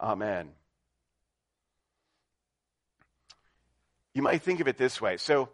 Amen. 0.00 0.50
You 4.14 4.22
might 4.22 4.42
think 4.42 4.60
of 4.60 4.68
it 4.68 4.76
this 4.76 5.00
way. 5.00 5.16
So, 5.16 5.50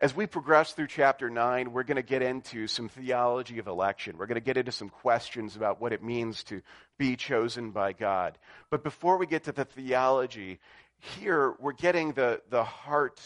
as 0.00 0.16
we 0.16 0.26
progress 0.26 0.72
through 0.72 0.86
chapter 0.86 1.28
9, 1.28 1.72
we're 1.72 1.82
going 1.82 1.96
to 1.96 2.02
get 2.02 2.22
into 2.22 2.66
some 2.66 2.88
theology 2.88 3.58
of 3.58 3.66
election. 3.66 4.16
We're 4.16 4.26
going 4.26 4.36
to 4.36 4.40
get 4.40 4.56
into 4.56 4.72
some 4.72 4.88
questions 4.88 5.56
about 5.56 5.78
what 5.78 5.92
it 5.92 6.02
means 6.02 6.42
to 6.44 6.62
be 6.96 7.16
chosen 7.16 7.70
by 7.70 7.92
God. 7.92 8.38
But 8.70 8.82
before 8.82 9.18
we 9.18 9.26
get 9.26 9.44
to 9.44 9.52
the 9.52 9.66
theology, 9.66 10.58
here 10.98 11.54
we're 11.60 11.72
getting 11.72 12.12
the, 12.12 12.40
the 12.48 12.64
heart 12.64 13.20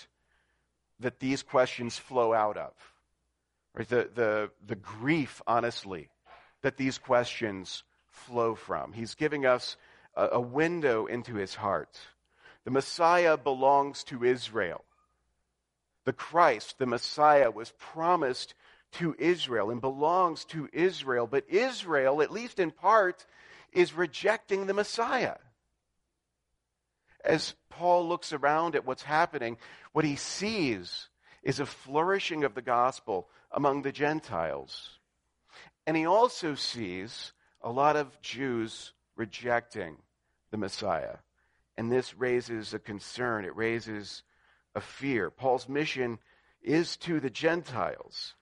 that 0.99 1.21
these 1.21 1.45
questions 1.45 1.97
flow 1.97 2.33
out 2.33 2.57
of. 2.57 2.73
Right? 3.73 3.89
The, 3.89 4.11
the, 4.13 4.51
the 4.67 4.77
grief, 4.77 5.43
honestly, 5.47 6.09
that 6.65 6.77
these 6.77 6.99
questions 6.99 7.85
flow 8.09 8.55
from. 8.55 8.93
He's 8.93 9.15
giving 9.15 9.47
us 9.47 9.77
a, 10.15 10.31
a 10.33 10.41
window 10.41 11.07
into 11.07 11.37
his 11.37 11.55
heart. 11.55 11.99
The 12.65 12.71
Messiah 12.71 13.37
belongs 13.37 14.05
to 14.05 14.25
Israel 14.25 14.85
the 16.05 16.13
Christ, 16.13 16.79
the 16.79 16.87
Messiah, 16.87 17.51
was 17.51 17.73
promised 17.79 18.55
to 18.93 19.17
Israel 19.19 19.71
and 19.71 19.81
belongs 19.81 20.45
to 20.47 20.69
Israel. 20.73 21.27
But 21.27 21.49
Israel, 21.49 22.23
at 22.23 22.31
least 22.31 22.59
in 22.59 22.71
part, 22.71 23.27
is 23.73 23.95
rejecting 23.95 24.67
the 24.67 24.75
Messiah. 24.75 25.37
As 27.25 27.55
Paul 27.71 28.07
looks 28.07 28.33
around 28.33 28.77
at 28.77 28.87
what's 28.87 29.03
happening, 29.03 29.57
what 29.93 30.05
he 30.05 30.17
sees 30.17 31.09
is 31.43 31.59
a 31.59 31.67
flourishing 31.67 32.45
of 32.45 32.55
the 32.55 32.63
gospel 32.63 33.29
among 33.51 33.83
the 33.83 33.93
Gentiles. 33.93 34.99
And 35.87 35.97
he 35.97 36.07
also 36.07 36.55
sees 36.55 37.33
a 37.61 37.71
lot 37.71 37.97
of 37.97 38.21
Jews 38.21 38.93
rejecting 39.17 39.97
the 40.51 40.57
Messiah. 40.57 41.17
And 41.77 41.91
this 41.91 42.15
raises 42.17 42.73
a 42.73 42.79
concern. 42.79 43.45
It 43.45 43.57
raises 43.57 44.23
a 44.75 44.81
fear. 44.81 45.31
Paul's 45.31 45.69
mission 45.69 46.19
is 46.63 46.97
to 46.99 47.21
the 47.21 47.31
Gentiles, 47.31 48.35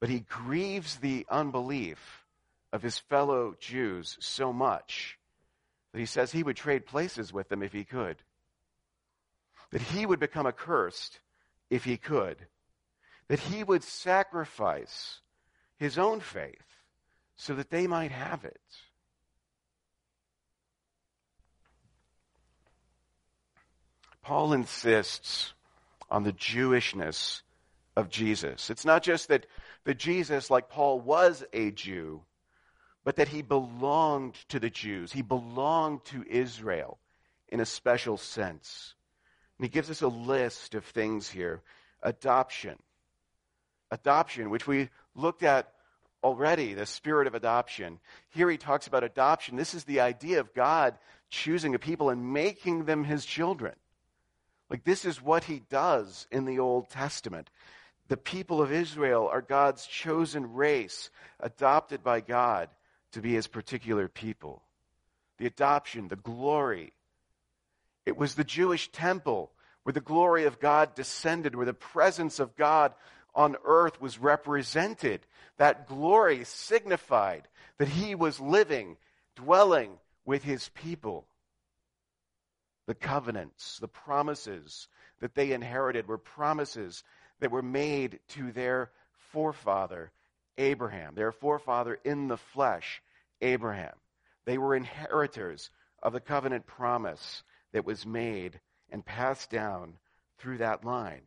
but 0.00 0.08
he 0.08 0.20
grieves 0.20 0.96
the 0.96 1.26
unbelief 1.28 2.24
of 2.72 2.82
his 2.82 2.98
fellow 2.98 3.54
Jews 3.58 4.16
so 4.20 4.52
much 4.52 5.18
that 5.92 5.98
he 5.98 6.06
says 6.06 6.32
he 6.32 6.42
would 6.42 6.56
trade 6.56 6.86
places 6.86 7.32
with 7.32 7.48
them 7.48 7.62
if 7.62 7.72
he 7.72 7.84
could. 7.84 8.16
That 9.70 9.82
he 9.82 10.06
would 10.06 10.20
become 10.20 10.46
accursed 10.46 11.20
if 11.68 11.84
he 11.84 11.96
could. 11.96 12.36
That 13.28 13.40
he 13.40 13.62
would 13.62 13.82
sacrifice 13.82 15.20
his 15.76 15.98
own 15.98 16.20
faith 16.20 16.67
so 17.38 17.54
that 17.54 17.70
they 17.70 17.86
might 17.86 18.10
have 18.10 18.44
it. 18.44 18.60
Paul 24.22 24.52
insists 24.52 25.54
on 26.10 26.24
the 26.24 26.32
Jewishness 26.32 27.42
of 27.96 28.10
Jesus. 28.10 28.68
It's 28.68 28.84
not 28.84 29.02
just 29.02 29.28
that 29.28 29.46
the 29.84 29.94
Jesus, 29.94 30.50
like 30.50 30.68
Paul, 30.68 31.00
was 31.00 31.44
a 31.52 31.70
Jew, 31.70 32.22
but 33.04 33.16
that 33.16 33.28
he 33.28 33.40
belonged 33.40 34.34
to 34.48 34.58
the 34.58 34.68
Jews. 34.68 35.12
He 35.12 35.22
belonged 35.22 36.04
to 36.06 36.24
Israel 36.28 36.98
in 37.48 37.60
a 37.60 37.64
special 37.64 38.18
sense. 38.18 38.94
And 39.56 39.64
he 39.64 39.70
gives 39.70 39.90
us 39.90 40.02
a 40.02 40.08
list 40.08 40.74
of 40.74 40.84
things 40.84 41.30
here. 41.30 41.62
Adoption. 42.02 42.76
Adoption, 43.90 44.50
which 44.50 44.66
we 44.66 44.90
looked 45.14 45.42
at 45.42 45.72
already, 46.28 46.74
the 46.74 46.84
spirit 46.84 47.26
of 47.26 47.34
adoption. 47.34 47.98
Here 48.28 48.50
he 48.50 48.58
talks 48.58 48.86
about 48.86 49.02
adoption. 49.02 49.56
This 49.56 49.72
is 49.72 49.84
the 49.84 50.00
idea 50.00 50.40
of 50.40 50.52
God 50.52 50.98
choosing 51.30 51.74
a 51.74 51.78
people 51.78 52.10
and 52.10 52.34
making 52.34 52.84
them 52.84 53.02
his 53.04 53.24
children. 53.24 53.74
Like, 54.68 54.84
this 54.84 55.06
is 55.06 55.22
what 55.22 55.44
he 55.44 55.62
does 55.70 56.26
in 56.30 56.44
the 56.44 56.58
Old 56.58 56.90
Testament. 56.90 57.48
The 58.08 58.18
people 58.18 58.60
of 58.60 58.70
Israel 58.70 59.26
are 59.32 59.40
God's 59.40 59.86
chosen 59.86 60.52
race, 60.52 61.08
adopted 61.40 62.04
by 62.04 62.20
God 62.20 62.68
to 63.12 63.22
be 63.22 63.32
his 63.32 63.46
particular 63.46 64.06
people. 64.06 64.62
The 65.38 65.46
adoption, 65.46 66.08
the 66.08 66.16
glory. 66.16 66.92
It 68.04 68.18
was 68.18 68.34
the 68.34 68.44
Jewish 68.44 68.92
temple 68.92 69.50
where 69.82 69.94
the 69.94 70.00
glory 70.00 70.44
of 70.44 70.60
God 70.60 70.94
descended, 70.94 71.54
where 71.54 71.64
the 71.64 71.72
presence 71.72 72.38
of 72.38 72.54
God 72.54 72.92
on 73.38 73.56
earth 73.64 74.00
was 74.00 74.18
represented. 74.18 75.20
That 75.58 75.86
glory 75.86 76.42
signified 76.44 77.46
that 77.78 77.88
he 77.88 78.16
was 78.16 78.40
living, 78.40 78.96
dwelling 79.36 79.92
with 80.26 80.42
his 80.42 80.68
people. 80.70 81.24
The 82.86 82.96
covenants, 82.96 83.78
the 83.78 83.86
promises 83.88 84.88
that 85.20 85.36
they 85.36 85.52
inherited 85.52 86.08
were 86.08 86.18
promises 86.18 87.04
that 87.38 87.52
were 87.52 87.62
made 87.62 88.18
to 88.30 88.50
their 88.50 88.90
forefather, 89.30 90.10
Abraham, 90.56 91.14
their 91.14 91.30
forefather 91.30 91.96
in 92.04 92.26
the 92.26 92.36
flesh, 92.36 93.00
Abraham. 93.40 93.94
They 94.46 94.58
were 94.58 94.74
inheritors 94.74 95.70
of 96.02 96.12
the 96.12 96.20
covenant 96.20 96.66
promise 96.66 97.44
that 97.72 97.84
was 97.84 98.04
made 98.04 98.58
and 98.90 99.04
passed 99.04 99.48
down 99.50 99.94
through 100.38 100.58
that 100.58 100.84
line. 100.84 101.22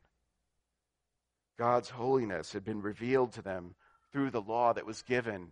God's 1.61 1.91
holiness 1.91 2.53
had 2.53 2.65
been 2.65 2.81
revealed 2.81 3.33
to 3.33 3.43
them 3.43 3.75
through 4.11 4.31
the 4.31 4.41
law 4.41 4.73
that 4.73 4.87
was 4.87 5.03
given 5.03 5.51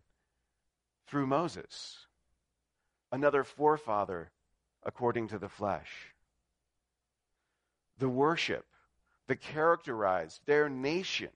through 1.06 1.28
Moses, 1.28 2.08
another 3.12 3.44
forefather 3.44 4.32
according 4.82 5.28
to 5.28 5.38
the 5.38 5.50
flesh. 5.50 5.92
The 8.00 8.10
worship 8.10 8.66
that 9.28 9.39
characterized 9.39 10.42
their 10.48 10.68
nation, 10.68 11.30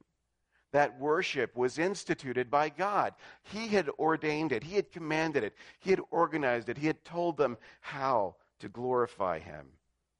that 0.71 0.99
worship 0.99 1.55
was 1.55 1.77
instituted 1.77 2.49
by 2.49 2.69
God. 2.69 3.13
He 3.43 3.67
had 3.67 3.89
ordained 3.99 4.51
it, 4.51 4.63
He 4.63 4.75
had 4.75 4.91
commanded 4.91 5.43
it, 5.43 5.53
He 5.81 5.91
had 5.91 6.01
organized 6.09 6.67
it, 6.67 6.79
He 6.79 6.87
had 6.87 7.05
told 7.05 7.37
them 7.37 7.59
how 7.81 8.37
to 8.57 8.69
glorify 8.69 9.37
Him, 9.37 9.67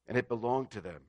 and 0.06 0.16
it 0.16 0.28
belonged 0.28 0.70
to 0.70 0.80
them. 0.80 1.02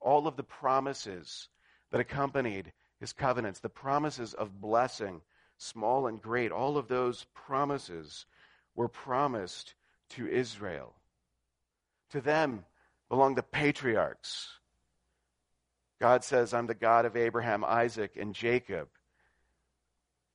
All 0.00 0.26
of 0.26 0.36
the 0.36 0.44
promises 0.44 1.48
that 1.92 2.00
accompanied 2.00 2.72
His 2.98 3.12
covenants, 3.12 3.60
the 3.60 3.68
promises 3.68 4.34
of 4.34 4.60
blessing, 4.60 5.20
small 5.58 6.08
and 6.08 6.20
great, 6.20 6.50
all 6.50 6.76
of 6.76 6.88
those 6.88 7.26
promises 7.34 8.26
were 8.74 8.88
promised 8.88 9.74
to 10.10 10.26
Israel. 10.26 10.94
To 12.10 12.20
them 12.20 12.64
belong 13.08 13.34
the 13.34 13.42
patriarchs. 13.42 14.48
God 16.00 16.24
says, 16.24 16.52
I'm 16.52 16.66
the 16.66 16.74
God 16.74 17.04
of 17.04 17.16
Abraham, 17.16 17.64
Isaac, 17.64 18.16
and 18.18 18.34
Jacob. 18.34 18.88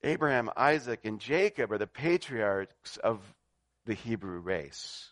Abraham, 0.03 0.49
Isaac, 0.55 1.01
and 1.03 1.19
Jacob 1.19 1.71
are 1.71 1.77
the 1.77 1.87
patriarchs 1.87 2.97
of 2.97 3.19
the 3.85 3.95
Hebrew 3.95 4.39
race. 4.39 5.11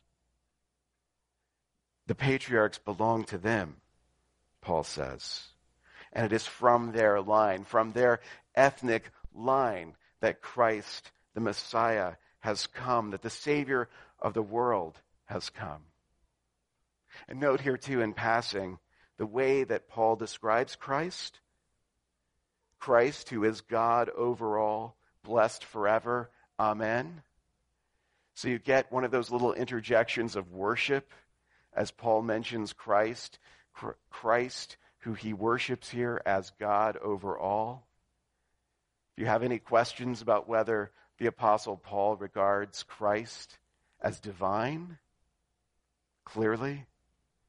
The 2.07 2.15
patriarchs 2.15 2.77
belong 2.77 3.23
to 3.25 3.37
them, 3.39 3.77
Paul 4.61 4.83
says. 4.83 5.43
And 6.15 6.25
it 6.25 6.33
is 6.33 6.47
from 6.47 6.93
their 6.93 7.21
line, 7.21 7.65
from 7.65 7.91
their 7.91 8.21
ethnic 8.55 9.11
line, 9.35 9.95
that 10.21 10.41
Christ, 10.41 11.11
the 11.35 11.41
Messiah, 11.41 12.13
has 12.39 12.67
come, 12.67 13.11
that 13.11 13.21
the 13.21 13.29
Savior 13.29 13.89
of 14.19 14.33
the 14.33 14.41
world 14.41 14.97
has 15.25 15.49
come. 15.49 15.81
And 17.27 17.39
note 17.39 17.61
here, 17.61 17.77
too, 17.77 18.01
in 18.01 18.13
passing, 18.13 18.79
the 19.17 19.25
way 19.25 19.63
that 19.65 19.89
Paul 19.89 20.15
describes 20.15 20.75
Christ. 20.75 21.39
Christ, 22.79 23.29
who 23.29 23.43
is 23.43 23.61
God 23.61 24.09
over 24.09 24.57
all, 24.57 24.95
blessed 25.23 25.65
forever. 25.65 26.29
Amen. 26.59 27.21
So 28.35 28.47
you 28.47 28.59
get 28.59 28.91
one 28.91 29.03
of 29.03 29.11
those 29.11 29.31
little 29.31 29.53
interjections 29.53 30.35
of 30.35 30.53
worship 30.53 31.11
as 31.73 31.91
Paul 31.91 32.21
mentions 32.21 32.73
Christ. 32.73 33.39
Christ, 34.09 34.77
who 35.05 35.13
he 35.13 35.33
worships 35.33 35.87
here 35.87 36.19
as 36.25 36.51
God 36.59 36.97
over 36.97 37.37
all. 37.37 37.85
If 39.15 39.21
you 39.21 39.27
have 39.27 39.43
any 39.43 39.59
questions 39.59 40.23
about 40.23 40.49
whether 40.49 40.91
the 41.19 41.27
Apostle 41.27 41.77
Paul 41.77 42.15
regards 42.15 42.81
Christ 42.81 43.59
as 44.01 44.19
divine, 44.19 44.97
clearly 46.25 46.87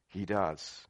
he 0.09 0.27
does. 0.27 0.87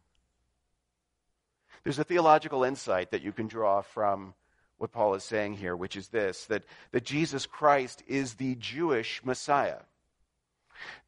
There's 1.85 2.01
a 2.01 2.05
theological 2.05 2.65
insight 2.65 3.13
that 3.13 3.23
you 3.23 3.31
can 3.31 3.47
draw 3.47 3.83
from 3.83 4.35
what 4.77 4.91
Paul 4.91 5.15
is 5.15 5.23
saying 5.23 5.55
here, 5.55 5.77
which 5.77 5.95
is 5.95 6.09
this 6.09 6.47
that, 6.47 6.65
that 6.91 7.05
Jesus 7.05 7.47
Christ 7.47 8.03
is 8.09 8.35
the 8.35 8.57
Jewish 8.57 9.25
Messiah. 9.25 9.83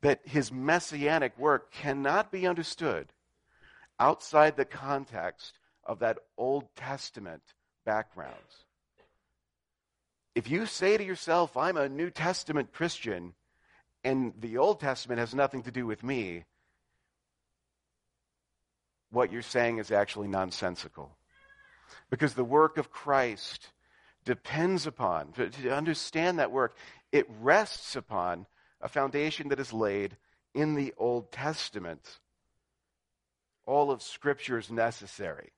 That 0.02 0.20
his 0.24 0.52
messianic 0.52 1.36
work 1.36 1.72
cannot 1.72 2.30
be 2.30 2.46
understood 2.46 3.08
outside 3.98 4.56
the 4.56 4.64
context 4.64 5.58
of 5.84 6.00
that 6.00 6.18
Old 6.36 6.64
Testament 6.76 7.42
background. 7.84 8.34
If 10.34 10.50
you 10.50 10.66
say 10.66 10.96
to 10.96 11.04
yourself, 11.04 11.56
I'm 11.56 11.76
a 11.76 11.88
New 11.88 12.10
Testament 12.10 12.72
Christian, 12.72 13.34
and 14.04 14.32
the 14.38 14.58
Old 14.58 14.80
Testament 14.80 15.18
has 15.18 15.34
nothing 15.34 15.62
to 15.64 15.70
do 15.70 15.86
with 15.86 16.04
me, 16.04 16.44
what 19.10 19.32
you're 19.32 19.42
saying 19.42 19.78
is 19.78 19.90
actually 19.90 20.28
nonsensical. 20.28 21.16
Because 22.10 22.34
the 22.34 22.44
work 22.44 22.78
of 22.78 22.90
Christ 22.90 23.68
depends 24.24 24.86
upon, 24.86 25.32
to, 25.32 25.48
to 25.48 25.74
understand 25.74 26.38
that 26.38 26.52
work, 26.52 26.76
it 27.10 27.26
rests 27.40 27.96
upon 27.96 28.46
a 28.80 28.88
foundation 28.88 29.48
that 29.48 29.58
is 29.58 29.72
laid 29.72 30.16
in 30.54 30.74
the 30.74 30.92
Old 30.98 31.32
Testament. 31.32 32.20
All 33.68 33.90
of 33.90 34.00
Scripture 34.00 34.56
is 34.56 34.70
necessary 34.70 35.52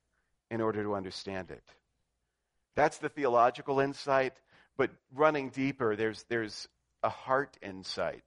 in 0.49 0.59
order 0.59 0.83
to 0.83 0.95
understand 0.95 1.49
it. 1.49 1.63
That's 2.75 2.97
the 2.97 3.07
theological 3.07 3.79
insight, 3.79 4.33
but 4.75 4.91
running 5.15 5.47
deeper, 5.47 5.95
there's, 5.95 6.25
there's 6.27 6.67
a 7.03 7.07
heart 7.07 7.57
insight 7.61 8.25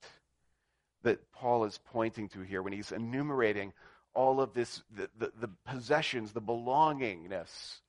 that 1.02 1.30
Paul 1.32 1.66
is 1.66 1.78
pointing 1.92 2.30
to 2.30 2.40
here 2.40 2.62
when 2.62 2.72
he's 2.72 2.92
enumerating 2.92 3.74
all 4.14 4.40
of 4.40 4.54
this, 4.54 4.82
the, 4.96 5.10
the, 5.18 5.32
the 5.38 5.50
possessions, 5.66 6.32
the 6.32 6.40
belongingness, 6.40 7.80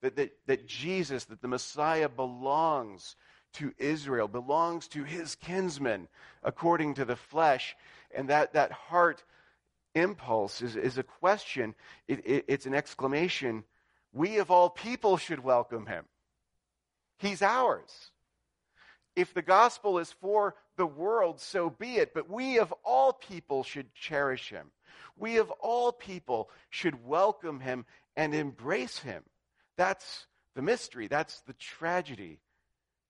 that, 0.00 0.16
that, 0.16 0.32
that 0.46 0.66
Jesus, 0.66 1.26
that 1.26 1.42
the 1.42 1.48
Messiah 1.48 2.08
belongs 2.08 3.16
to 3.54 3.74
Israel, 3.76 4.28
belongs 4.28 4.88
to 4.88 5.04
his 5.04 5.34
kinsmen 5.34 6.08
according 6.42 6.94
to 6.94 7.04
the 7.04 7.16
flesh. 7.16 7.76
And 8.14 8.30
that, 8.30 8.54
that 8.54 8.72
heart 8.72 9.22
impulse 9.94 10.62
is, 10.62 10.76
is 10.76 10.98
a 10.98 11.02
question, 11.02 11.74
it, 12.08 12.26
it, 12.26 12.44
it's 12.48 12.66
an 12.66 12.74
exclamation. 12.74 13.64
We 14.12 14.38
of 14.38 14.50
all 14.50 14.70
people 14.70 15.16
should 15.16 15.40
welcome 15.40 15.86
him. 15.86 16.04
He's 17.18 17.42
ours. 17.42 18.10
If 19.16 19.32
the 19.32 19.42
gospel 19.42 19.98
is 19.98 20.12
for 20.12 20.54
the 20.76 20.86
world, 20.86 21.40
so 21.40 21.70
be 21.70 21.96
it. 21.96 22.12
But 22.14 22.28
we 22.28 22.58
of 22.58 22.74
all 22.84 23.12
people 23.12 23.62
should 23.62 23.94
cherish 23.94 24.50
him. 24.50 24.70
We 25.16 25.38
of 25.38 25.50
all 25.52 25.92
people 25.92 26.50
should 26.70 27.06
welcome 27.06 27.60
him 27.60 27.86
and 28.16 28.34
embrace 28.34 28.98
him. 28.98 29.22
That's 29.76 30.26
the 30.54 30.62
mystery. 30.62 31.06
That's 31.06 31.40
the 31.42 31.52
tragedy 31.54 32.40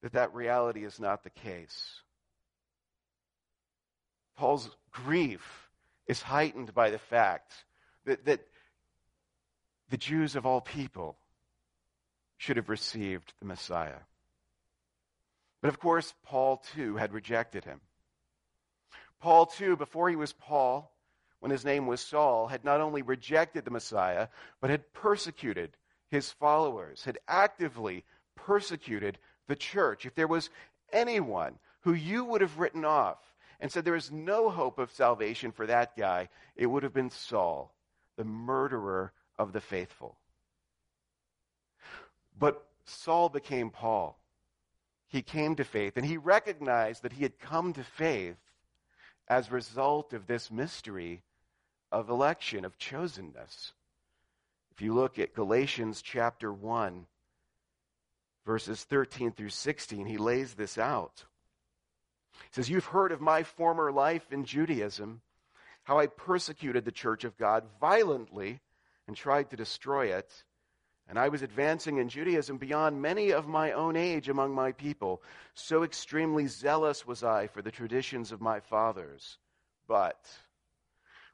that 0.03 0.13
that 0.13 0.35
reality 0.35 0.85
is 0.85 1.01
not 1.01 1.25
the 1.25 1.31
case. 1.31 2.03
Paul's 4.37 4.69
grief 4.91 5.64
is 6.07 6.23
heightened 6.23 6.75
by 6.75 6.91
the 6.91 6.99
fact 6.99 7.53
that, 8.05 8.25
that 8.27 8.41
the 9.91 9.97
Jews 9.97 10.37
of 10.37 10.47
all 10.47 10.61
people 10.61 11.17
should 12.37 12.57
have 12.57 12.69
received 12.69 13.33
the 13.39 13.47
Messiah. 13.47 14.01
But 15.61 15.69
of 15.69 15.79
course, 15.79 16.15
Paul 16.25 16.63
too 16.75 16.97
had 16.97 17.13
rejected 17.13 17.65
him. 17.65 17.81
Paul 19.21 19.47
too, 19.47 19.77
before 19.77 20.11
he 20.11 20.17
was 20.17 20.35
Paul, 20.35 20.93
when 21.41 21.51
his 21.51 21.65
name 21.65 21.87
was 21.87 22.01
Saul, 22.01 22.49
had 22.49 22.65
not 22.65 22.81
only 22.81 23.03
rejected 23.03 23.65
the 23.65 23.71
Messiah, 23.71 24.29
but 24.61 24.71
had 24.71 24.93
persecuted 24.93 25.77
his 26.11 26.31
followers, 26.31 27.05
had 27.05 27.19
actively 27.29 28.05
persecuted 28.35 29.19
the 29.47 29.57
church. 29.57 30.07
If 30.07 30.15
there 30.15 30.27
was 30.27 30.51
anyone 30.93 31.59
who 31.81 31.93
you 31.93 32.25
would 32.25 32.41
have 32.41 32.59
written 32.59 32.85
off 32.85 33.19
and 33.61 33.71
said 33.71 33.85
there 33.85 33.95
is 33.95 34.11
no 34.11 34.51
hope 34.51 34.79
of 34.79 34.91
salvation 34.91 35.53
for 35.53 35.67
that 35.67 35.97
guy, 35.97 36.29
it 36.57 36.67
would 36.67 36.83
have 36.83 36.95
been 36.95 37.11
Saul, 37.11 37.75
the 38.17 38.25
murderer 38.25 39.13
of 39.39 39.53
the 39.53 39.61
faithful. 39.61 40.17
But 42.39 42.67
Saul 42.85 43.29
became 43.29 43.71
Paul 43.71 44.19
he 45.15 45.23
came 45.23 45.55
to 45.55 45.65
faith 45.65 45.97
and 45.97 46.05
he 46.05 46.17
recognized 46.17 47.05
that 47.05 47.13
he 47.13 47.23
had 47.23 47.39
come 47.39 47.73
to 47.73 47.85
faith 47.85 48.37
as 49.29 49.49
a 49.49 49.53
result 49.53 50.13
of 50.13 50.27
this 50.27 50.51
mystery 50.51 51.23
of 51.93 52.11
election, 52.11 52.65
of 52.65 52.77
chosenness. 52.79 53.75
If 54.73 54.83
you 54.83 54.93
look 54.93 55.21
at 55.21 55.33
Galatians 55.33 56.03
chapter 56.03 56.53
1, 56.53 57.07
verses 58.45 58.83
13 58.83 59.31
through 59.31 59.51
16, 59.51 60.05
he 60.05 60.19
lays 60.19 60.55
this 60.55 60.79
out. 60.79 61.23
He 62.43 62.53
says, 62.53 62.69
You've 62.69 62.87
heard 62.87 63.13
of 63.13 63.21
my 63.21 63.43
former 63.43 63.93
life 63.93 64.33
in 64.33 64.45
Judaism, 64.45 65.21
how 65.85 65.99
I 65.99 66.07
persecuted 66.07 66.85
the 66.85 66.93
church 66.93 67.25
of 67.25 67.37
God 67.37 67.65
violently 67.81 68.61
and 69.07 69.17
tried 69.17 69.51
to 69.51 69.57
destroy 69.57 70.07
it. 70.07 70.45
And 71.09 71.19
I 71.19 71.29
was 71.29 71.43
advancing 71.43 71.99
in 71.99 72.09
Judaism 72.09 72.57
beyond 72.57 73.03
many 73.03 73.31
of 73.31 73.47
my 73.47 73.73
own 73.73 73.95
age 73.95 74.29
among 74.29 74.55
my 74.55 74.73
people. 74.73 75.23
So 75.53 75.83
extremely 75.83 76.47
zealous 76.47 77.07
was 77.07 77.23
I 77.23 77.47
for 77.47 77.61
the 77.61 77.71
traditions 77.71 78.33
of 78.33 78.41
my 78.41 78.61
fathers. 78.61 79.39
But 79.87 80.27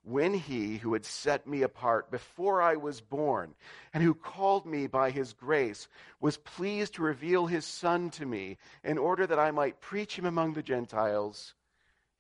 when 0.02 0.32
he 0.32 0.78
who 0.78 0.94
had 0.94 1.04
set 1.04 1.46
me 1.46 1.62
apart 1.62 2.10
before 2.10 2.62
I 2.62 2.76
was 2.76 3.00
born 3.00 3.54
and 3.92 4.02
who 4.02 4.14
called 4.14 4.64
me 4.64 4.86
by 4.86 5.10
his 5.10 5.32
grace 5.32 5.88
was 6.20 6.38
pleased 6.38 6.94
to 6.94 7.02
reveal 7.02 7.46
his 7.46 7.66
Son 7.66 8.10
to 8.10 8.24
me 8.24 8.56
in 8.82 8.98
order 8.98 9.26
that 9.26 9.38
I 9.38 9.50
might 9.50 9.80
preach 9.80 10.16
him 10.18 10.24
among 10.24 10.54
the 10.54 10.62
Gentiles, 10.62 11.54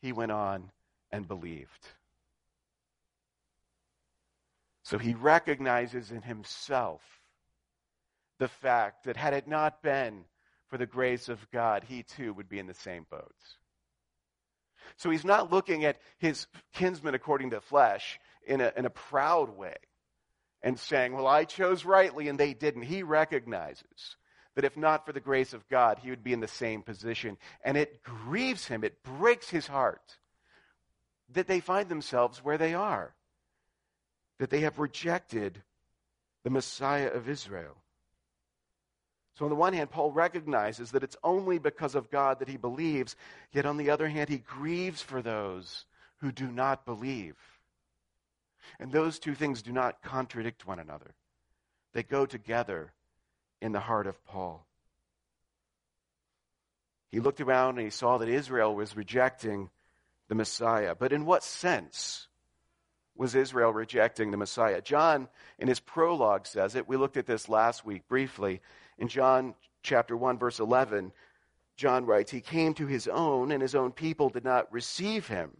he 0.00 0.12
went 0.12 0.32
on 0.32 0.70
and 1.10 1.26
believed. 1.26 1.88
So 4.82 4.98
he 4.98 5.14
recognizes 5.14 6.10
in 6.10 6.22
himself 6.22 7.02
the 8.38 8.48
fact 8.48 9.04
that 9.04 9.16
had 9.16 9.34
it 9.34 9.46
not 9.46 9.82
been 9.82 10.24
for 10.68 10.78
the 10.78 10.86
grace 10.86 11.28
of 11.28 11.50
God, 11.50 11.84
he 11.84 12.02
too 12.02 12.32
would 12.34 12.48
be 12.48 12.58
in 12.58 12.66
the 12.66 12.74
same 12.74 13.06
boat. 13.10 13.34
So 14.96 15.10
he's 15.10 15.24
not 15.24 15.52
looking 15.52 15.84
at 15.84 15.98
his 16.18 16.46
kinsmen 16.72 17.14
according 17.14 17.50
to 17.50 17.60
flesh 17.60 18.18
in 18.46 18.60
a, 18.60 18.72
in 18.76 18.86
a 18.86 18.90
proud 18.90 19.56
way 19.56 19.76
and 20.62 20.78
saying, 20.78 21.12
Well, 21.12 21.26
I 21.26 21.44
chose 21.44 21.84
rightly 21.84 22.28
and 22.28 22.38
they 22.38 22.54
didn't. 22.54 22.82
He 22.82 23.02
recognizes 23.02 24.16
that 24.54 24.64
if 24.64 24.76
not 24.76 25.06
for 25.06 25.12
the 25.12 25.20
grace 25.20 25.52
of 25.52 25.68
God, 25.68 25.98
he 25.98 26.10
would 26.10 26.24
be 26.24 26.32
in 26.32 26.40
the 26.40 26.48
same 26.48 26.82
position. 26.82 27.38
And 27.64 27.76
it 27.76 28.02
grieves 28.02 28.66
him, 28.66 28.84
it 28.84 29.02
breaks 29.02 29.48
his 29.48 29.66
heart 29.66 30.18
that 31.32 31.46
they 31.46 31.60
find 31.60 31.88
themselves 31.88 32.44
where 32.44 32.58
they 32.58 32.74
are, 32.74 33.14
that 34.38 34.50
they 34.50 34.60
have 34.60 34.78
rejected 34.78 35.62
the 36.42 36.50
Messiah 36.50 37.08
of 37.08 37.28
Israel. 37.28 37.76
So, 39.40 39.46
on 39.46 39.50
the 39.50 39.56
one 39.56 39.72
hand, 39.72 39.90
Paul 39.90 40.12
recognizes 40.12 40.90
that 40.90 41.02
it's 41.02 41.16
only 41.24 41.58
because 41.58 41.94
of 41.94 42.10
God 42.10 42.40
that 42.40 42.48
he 42.48 42.58
believes, 42.58 43.16
yet 43.52 43.64
on 43.64 43.78
the 43.78 43.88
other 43.88 44.06
hand, 44.06 44.28
he 44.28 44.36
grieves 44.36 45.00
for 45.00 45.22
those 45.22 45.86
who 46.18 46.30
do 46.30 46.52
not 46.52 46.84
believe. 46.84 47.36
And 48.78 48.92
those 48.92 49.18
two 49.18 49.34
things 49.34 49.62
do 49.62 49.72
not 49.72 50.02
contradict 50.02 50.66
one 50.66 50.78
another, 50.78 51.14
they 51.94 52.02
go 52.02 52.26
together 52.26 52.92
in 53.62 53.72
the 53.72 53.80
heart 53.80 54.06
of 54.06 54.22
Paul. 54.26 54.66
He 57.08 57.20
looked 57.20 57.40
around 57.40 57.78
and 57.78 57.86
he 57.86 57.90
saw 57.90 58.18
that 58.18 58.28
Israel 58.28 58.74
was 58.74 58.94
rejecting 58.94 59.70
the 60.28 60.34
Messiah. 60.34 60.94
But 60.94 61.14
in 61.14 61.24
what 61.24 61.42
sense 61.44 62.28
was 63.16 63.34
Israel 63.34 63.72
rejecting 63.72 64.32
the 64.32 64.36
Messiah? 64.36 64.82
John, 64.82 65.28
in 65.58 65.66
his 65.66 65.80
prologue, 65.80 66.46
says 66.46 66.76
it. 66.76 66.86
We 66.86 66.98
looked 66.98 67.16
at 67.16 67.24
this 67.24 67.48
last 67.48 67.86
week 67.86 68.06
briefly. 68.06 68.60
In 69.00 69.08
John 69.08 69.54
chapter 69.82 70.16
1, 70.16 70.38
verse 70.38 70.60
11, 70.60 71.10
John 71.76 72.04
writes, 72.04 72.30
He 72.30 72.42
came 72.42 72.74
to 72.74 72.86
his 72.86 73.08
own, 73.08 73.50
and 73.50 73.62
his 73.62 73.74
own 73.74 73.90
people 73.90 74.28
did 74.28 74.44
not 74.44 74.70
receive 74.72 75.26
him. 75.26 75.50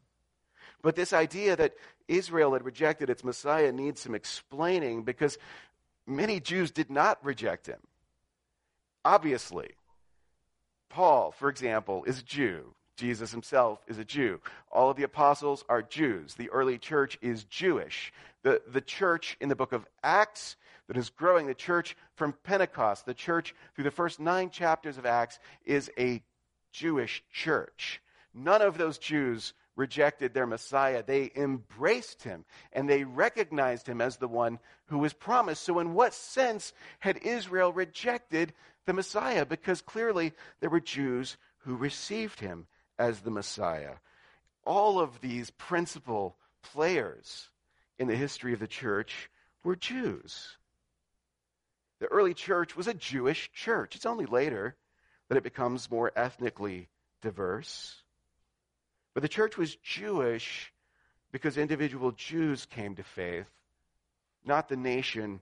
But 0.83 0.94
this 0.94 1.12
idea 1.12 1.57
that 1.57 1.74
Israel 2.07 2.53
had 2.53 2.64
rejected 2.64 3.11
its 3.11 3.24
Messiah 3.24 3.72
needs 3.72 4.00
some 4.00 4.14
explaining 4.14 5.03
because 5.03 5.38
many 6.07 6.38
Jews 6.38 6.70
did 6.70 6.90
not 6.90 7.24
reject 7.24 7.66
him. 7.66 7.81
Obviously, 9.05 9.70
Paul, 10.90 11.33
for 11.33 11.48
example, 11.48 12.05
is 12.05 12.20
a 12.20 12.24
Jew. 12.24 12.74
Jesus 12.96 13.31
himself 13.31 13.83
is 13.88 13.96
a 13.96 14.05
Jew. 14.05 14.40
All 14.70 14.90
of 14.90 14.96
the 14.96 15.05
apostles 15.05 15.64
are 15.70 15.81
Jews. 15.81 16.35
The 16.35 16.50
early 16.50 16.76
church 16.76 17.16
is 17.22 17.44
Jewish. 17.44 18.12
The, 18.42 18.61
the 18.70 18.83
church 18.83 19.38
in 19.40 19.48
the 19.48 19.57
book 19.57 19.72
of 19.72 19.87
Acts 20.03 20.57
that 20.90 20.96
is 20.96 21.09
growing, 21.11 21.46
the 21.46 21.55
church 21.55 21.96
from 22.16 22.35
Pentecost, 22.42 23.07
the 23.07 23.14
church 23.14 23.55
through 23.76 23.85
the 23.85 23.92
first 23.92 24.18
nine 24.18 24.50
chapters 24.50 24.98
of 24.98 25.07
Acts, 25.07 25.38
is 25.64 25.88
a 25.96 26.20
Jewish 26.72 27.22
church. 27.33 28.03
None 28.35 28.61
of 28.61 28.76
those 28.76 28.98
Jews 28.98 29.53
rejected 29.76 30.35
their 30.35 30.48
Messiah. 30.48 31.05
They 31.07 31.31
embraced 31.37 32.24
him 32.24 32.44
and 32.72 32.90
they 32.90 33.05
recognized 33.05 33.87
him 33.87 34.00
as 34.00 34.16
the 34.16 34.26
one 34.26 34.59
who 34.87 34.98
was 34.98 35.12
promised. 35.12 35.62
So, 35.62 35.79
in 35.79 35.94
what 35.94 36.12
sense 36.12 36.72
had 36.98 37.18
Israel 37.18 37.72
rejected 37.72 38.53
the 38.85 38.92
Messiah? 38.92 39.46
Because 39.46 39.83
clearly 39.83 40.33
there 40.59 40.70
were 40.70 40.81
Jews 40.81 41.37
who 41.59 41.76
received 41.76 42.40
him 42.40 42.66
as 42.98 43.20
the 43.20 43.31
Messiah. 43.31 43.94
All 44.64 44.98
of 44.98 45.20
these 45.20 45.50
principal 45.50 46.35
players 46.62 47.48
in 47.96 48.09
the 48.09 48.16
history 48.16 48.53
of 48.53 48.59
the 48.59 48.66
church 48.66 49.31
were 49.62 49.76
Jews. 49.76 50.57
The 52.01 52.07
early 52.07 52.35
church 52.35 52.77
was 52.77 52.89
a 52.89 52.95
Jewish 52.95 53.53
church. 53.53 53.95
It's 53.95 54.07
only 54.07 54.27
later 54.27 54.75
that 55.29 55.37
it 55.37 55.45
becomes 55.45 55.91
more 55.91 56.11
ethnically 56.17 56.89
diverse. 57.21 58.03
But 59.15 59.23
the 59.23 59.29
church 59.29 59.57
was 59.57 59.77
Jewish 59.77 60.73
because 61.31 61.57
individual 61.57 62.13
Jews 62.13 62.67
came 62.67 62.97
to 62.97 63.03
faith, 63.03 63.51
not 64.45 64.69
the 64.69 64.77
nation 64.77 65.41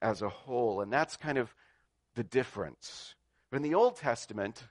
as 0.00 0.22
a 0.22 0.28
whole. 0.28 0.80
And 0.80 0.92
that's 0.92 1.16
kind 1.16 1.36
of 1.36 1.52
the 2.14 2.24
difference. 2.24 3.14
But 3.50 3.56
in 3.56 3.62
the 3.62 3.74
Old 3.74 3.96
Testament, 3.96 4.62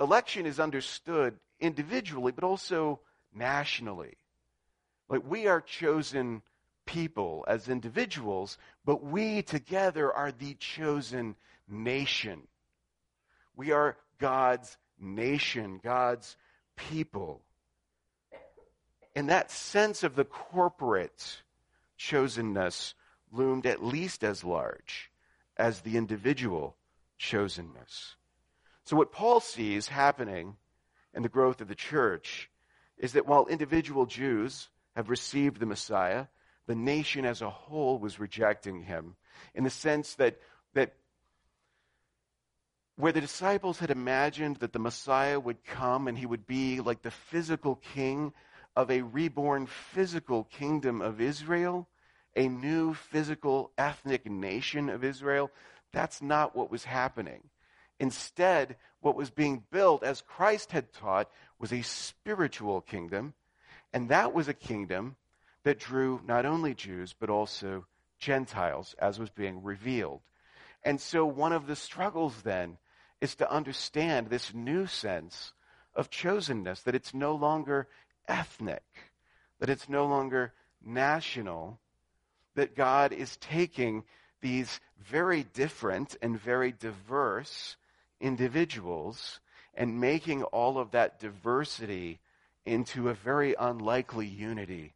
election 0.00 0.46
is 0.46 0.60
understood 0.60 1.34
individually, 1.58 2.32
but 2.32 2.44
also 2.44 3.00
nationally. 3.34 4.14
Like 5.08 5.22
we 5.28 5.48
are 5.48 5.60
chosen 5.60 6.42
people 6.86 7.44
as 7.46 7.68
individuals, 7.68 8.58
but 8.84 9.02
we 9.02 9.42
together 9.42 10.12
are 10.12 10.32
the 10.32 10.54
chosen 10.54 11.36
nation. 11.68 12.46
We 13.56 13.72
are 13.72 13.96
God's 14.18 14.76
nation, 14.98 15.80
God's 15.82 16.36
people. 16.76 17.42
And 19.14 19.28
that 19.30 19.50
sense 19.50 20.02
of 20.02 20.14
the 20.14 20.24
corporate 20.24 21.42
chosenness 21.98 22.94
loomed 23.32 23.66
at 23.66 23.82
least 23.82 24.22
as 24.22 24.44
large 24.44 25.10
as 25.56 25.80
the 25.80 25.96
individual 25.96 26.76
chosenness. 27.18 28.14
So, 28.84 28.96
what 28.96 29.12
Paul 29.12 29.40
sees 29.40 29.88
happening 29.88 30.56
in 31.14 31.22
the 31.22 31.28
growth 31.28 31.60
of 31.60 31.68
the 31.68 31.74
church 31.74 32.50
is 32.98 33.14
that 33.14 33.26
while 33.26 33.46
individual 33.46 34.06
Jews 34.06 34.68
have 34.94 35.10
received 35.10 35.58
the 35.58 35.66
Messiah, 35.66 36.26
the 36.66 36.74
nation 36.74 37.24
as 37.24 37.42
a 37.42 37.50
whole 37.50 37.98
was 37.98 38.18
rejecting 38.18 38.82
him 38.82 39.16
in 39.54 39.64
the 39.64 39.70
sense 39.70 40.14
that, 40.14 40.38
that 40.74 40.94
where 42.96 43.12
the 43.12 43.20
disciples 43.20 43.78
had 43.78 43.90
imagined 43.90 44.56
that 44.56 44.72
the 44.72 44.78
Messiah 44.78 45.38
would 45.38 45.64
come 45.64 46.08
and 46.08 46.16
he 46.16 46.26
would 46.26 46.46
be 46.46 46.80
like 46.80 47.02
the 47.02 47.10
physical 47.10 47.76
king 47.94 48.32
of 48.74 48.90
a 48.90 49.02
reborn 49.02 49.66
physical 49.66 50.44
kingdom 50.44 51.00
of 51.00 51.20
Israel, 51.20 51.88
a 52.34 52.48
new 52.48 52.94
physical 52.94 53.70
ethnic 53.78 54.30
nation 54.30 54.88
of 54.88 55.04
Israel, 55.04 55.50
that's 55.92 56.20
not 56.20 56.54
what 56.54 56.70
was 56.70 56.84
happening. 56.84 57.42
Instead, 57.98 58.76
what 59.00 59.16
was 59.16 59.30
being 59.30 59.62
built, 59.70 60.02
as 60.02 60.20
Christ 60.20 60.72
had 60.72 60.92
taught, 60.92 61.30
was 61.58 61.72
a 61.72 61.82
spiritual 61.82 62.82
kingdom, 62.82 63.32
and 63.92 64.10
that 64.10 64.34
was 64.34 64.48
a 64.48 64.54
kingdom 64.54 65.16
that 65.66 65.80
drew 65.80 66.20
not 66.24 66.46
only 66.46 66.74
Jews, 66.74 67.12
but 67.18 67.28
also 67.28 67.84
Gentiles, 68.20 68.94
as 69.00 69.18
was 69.18 69.30
being 69.30 69.64
revealed. 69.64 70.20
And 70.84 71.00
so 71.00 71.26
one 71.26 71.52
of 71.52 71.66
the 71.66 71.74
struggles 71.74 72.42
then 72.42 72.78
is 73.20 73.34
to 73.34 73.50
understand 73.50 74.28
this 74.28 74.54
new 74.54 74.86
sense 74.86 75.52
of 75.92 76.08
chosenness, 76.08 76.84
that 76.84 76.94
it's 76.94 77.12
no 77.12 77.34
longer 77.34 77.88
ethnic, 78.28 78.84
that 79.58 79.68
it's 79.68 79.88
no 79.88 80.06
longer 80.06 80.52
national, 80.84 81.80
that 82.54 82.76
God 82.76 83.12
is 83.12 83.36
taking 83.38 84.04
these 84.40 84.78
very 85.00 85.42
different 85.42 86.16
and 86.22 86.40
very 86.40 86.70
diverse 86.70 87.76
individuals 88.20 89.40
and 89.74 90.00
making 90.00 90.44
all 90.44 90.78
of 90.78 90.92
that 90.92 91.18
diversity 91.18 92.20
into 92.64 93.08
a 93.08 93.14
very 93.14 93.56
unlikely 93.58 94.28
unity 94.28 94.92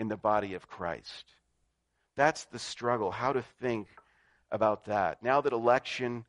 in 0.00 0.08
the 0.08 0.16
body 0.16 0.54
of 0.54 0.66
Christ. 0.66 1.26
That's 2.16 2.46
the 2.46 2.58
struggle, 2.58 3.10
how 3.10 3.34
to 3.34 3.42
think 3.60 3.86
about 4.50 4.86
that. 4.86 5.22
Now 5.22 5.42
that 5.42 5.52
election 5.52 6.24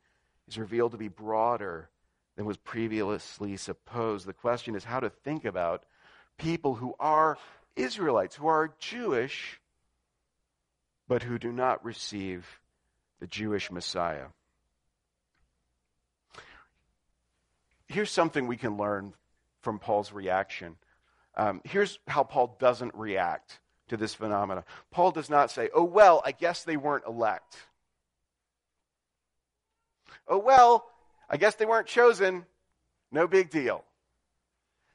is 0.46 0.58
revealed 0.58 0.92
to 0.92 0.98
be 0.98 1.08
broader 1.08 1.88
than 2.36 2.44
was 2.44 2.58
previously 2.58 3.56
supposed, 3.56 4.26
the 4.26 4.34
question 4.34 4.76
is 4.76 4.84
how 4.84 5.00
to 5.00 5.08
think 5.08 5.46
about 5.46 5.84
people 6.36 6.74
who 6.74 6.94
are 7.00 7.38
Israelites, 7.74 8.36
who 8.36 8.46
are 8.46 8.74
Jewish, 8.78 9.58
but 11.08 11.22
who 11.22 11.38
do 11.38 11.50
not 11.50 11.82
receive 11.82 12.46
the 13.20 13.26
Jewish 13.26 13.70
Messiah. 13.70 14.26
Here's 17.86 18.10
something 18.10 18.46
we 18.46 18.56
can 18.58 18.76
learn 18.76 19.14
from 19.62 19.78
Paul's 19.78 20.12
reaction. 20.12 20.76
Um, 21.34 21.60
here's 21.64 21.98
how 22.06 22.24
Paul 22.24 22.56
doesn't 22.58 22.94
react 22.94 23.60
to 23.88 23.96
this 23.96 24.14
phenomena. 24.14 24.64
Paul 24.90 25.10
does 25.10 25.30
not 25.30 25.50
say, 25.50 25.70
oh, 25.74 25.84
well, 25.84 26.22
I 26.24 26.32
guess 26.32 26.64
they 26.64 26.76
weren't 26.76 27.04
elect. 27.06 27.56
Oh, 30.28 30.38
well, 30.38 30.86
I 31.28 31.36
guess 31.36 31.54
they 31.54 31.66
weren't 31.66 31.86
chosen. 31.86 32.46
No 33.10 33.26
big 33.26 33.50
deal. 33.50 33.84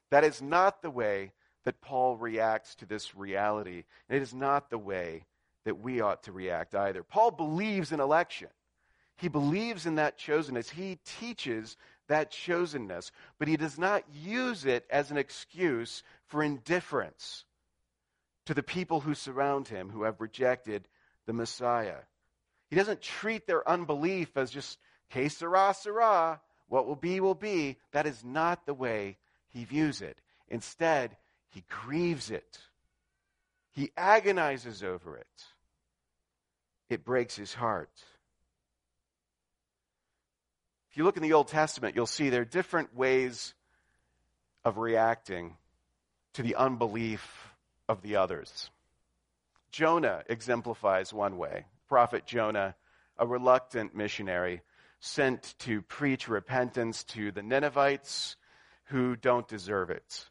That 0.10 0.24
is 0.24 0.42
not 0.42 0.82
the 0.82 0.90
way 0.90 1.32
that 1.66 1.82
Paul 1.82 2.16
reacts 2.16 2.76
to 2.76 2.86
this 2.86 3.16
reality. 3.16 3.84
And 4.08 4.18
it 4.18 4.22
is 4.22 4.34
not 4.34 4.70
the 4.70 4.78
way 4.78 5.26
that 5.66 5.80
we 5.80 6.00
ought 6.00 6.24
to 6.24 6.32
react 6.32 6.76
either. 6.76 7.04
Paul 7.04 7.32
believes 7.32 7.92
in 7.92 8.00
election. 8.00 8.48
He 9.18 9.28
believes 9.28 9.86
in 9.86 9.96
that 9.96 10.18
chosenness. 10.18 10.70
He 10.70 11.00
teaches 11.04 11.76
that 12.08 12.32
chosenness, 12.32 13.12
but 13.40 13.48
he 13.48 13.58
does 13.58 13.78
not 13.78 14.04
use 14.14 14.66
it 14.66 14.86
as 14.90 15.12
an 15.12 15.18
excuse 15.18 16.04
for 16.28 16.44
indifference 16.44 17.46
to 18.46 18.54
the 18.54 18.64
people 18.64 19.02
who 19.02 19.14
surround 19.14 19.68
him 19.68 19.90
who 19.90 20.04
have 20.04 20.22
rejected 20.22 20.88
the 21.26 21.34
Messiah. 21.34 21.98
He 22.70 22.76
doesn't 22.76 23.02
treat 23.02 23.46
their 23.46 23.68
unbelief 23.68 24.36
as 24.38 24.52
just, 24.52 24.80
que 25.10 25.30
sera, 25.30 25.74
sera, 25.74 26.42
what 26.68 26.88
will 26.88 26.96
be, 26.96 27.20
will 27.20 27.36
be. 27.36 27.78
That 27.92 28.06
is 28.06 28.24
not 28.24 28.66
the 28.66 28.74
way 28.74 29.18
he 29.50 29.64
views 29.66 30.02
it. 30.02 30.20
Instead, 30.50 31.16
he 31.50 31.64
grieves 31.70 32.30
it. 32.30 32.60
He 33.72 33.92
agonizes 33.96 34.84
over 34.84 35.18
it. 35.18 35.28
It 36.90 37.04
breaks 37.04 37.36
his 37.36 37.54
heart. 37.54 37.92
You 40.98 41.04
look 41.04 41.16
in 41.16 41.22
the 41.22 41.34
Old 41.34 41.50
Testament, 41.50 41.96
you'll 41.96 42.08
see 42.08 42.32
there 42.32 42.42
are 42.42 42.46
different 42.46 42.96
ways 42.96 43.54
of 44.66 44.80
reacting 44.80 45.56
to 46.34 46.42
the 46.42 46.56
unbelief 46.56 47.54
of 47.88 48.02
the 48.02 48.16
others. 48.16 48.72
Jonah 49.70 50.24
exemplifies 50.28 51.14
one 51.14 51.38
way. 51.38 51.66
Prophet 51.88 52.26
Jonah, 52.26 52.74
a 53.16 53.28
reluctant 53.28 53.94
missionary, 53.94 54.64
sent 55.00 55.54
to 55.60 55.84
preach 55.84 56.28
repentance 56.28 57.04
to 57.04 57.30
the 57.30 57.44
Ninevites 57.44 58.36
who 58.86 59.16
don't 59.16 59.48
deserve 59.48 59.92
it. 59.92 60.26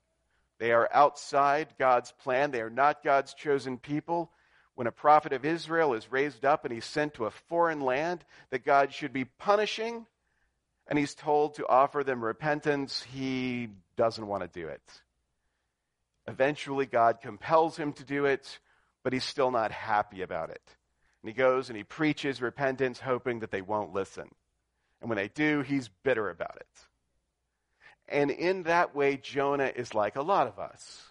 They 0.58 0.72
are 0.72 0.90
outside 0.92 1.68
God's 1.78 2.10
plan. 2.10 2.50
They 2.50 2.60
are 2.60 2.70
not 2.70 3.04
God's 3.04 3.34
chosen 3.34 3.78
people. 3.78 4.32
When 4.74 4.88
a 4.88 4.92
prophet 4.92 5.32
of 5.32 5.44
Israel 5.44 5.94
is 5.94 6.10
raised 6.10 6.44
up 6.44 6.64
and 6.64 6.74
he's 6.74 6.84
sent 6.84 7.14
to 7.14 7.26
a 7.26 7.30
foreign 7.30 7.82
land 7.82 8.24
that 8.50 8.64
God 8.64 8.92
should 8.92 9.12
be 9.12 9.26
punishing, 9.26 10.06
and 10.88 10.98
he's 10.98 11.14
told 11.14 11.54
to 11.54 11.66
offer 11.66 12.04
them 12.04 12.24
repentance, 12.24 13.02
he 13.02 13.68
doesn't 13.96 14.26
want 14.26 14.42
to 14.42 14.60
do 14.60 14.68
it. 14.68 14.82
Eventually, 16.28 16.86
God 16.86 17.20
compels 17.20 17.76
him 17.76 17.92
to 17.94 18.04
do 18.04 18.24
it, 18.24 18.58
but 19.02 19.12
he's 19.12 19.24
still 19.24 19.50
not 19.50 19.70
happy 19.72 20.22
about 20.22 20.50
it. 20.50 20.62
And 21.22 21.28
he 21.28 21.34
goes 21.34 21.68
and 21.68 21.76
he 21.76 21.84
preaches 21.84 22.42
repentance, 22.42 23.00
hoping 23.00 23.40
that 23.40 23.50
they 23.50 23.62
won't 23.62 23.92
listen. 23.92 24.28
And 25.00 25.10
when 25.10 25.16
they 25.16 25.28
do, 25.28 25.62
he's 25.62 25.88
bitter 26.02 26.30
about 26.30 26.56
it. 26.56 26.66
And 28.08 28.30
in 28.30 28.64
that 28.64 28.94
way, 28.94 29.16
Jonah 29.16 29.72
is 29.74 29.94
like 29.94 30.16
a 30.16 30.22
lot 30.22 30.46
of 30.46 30.58
us 30.58 31.02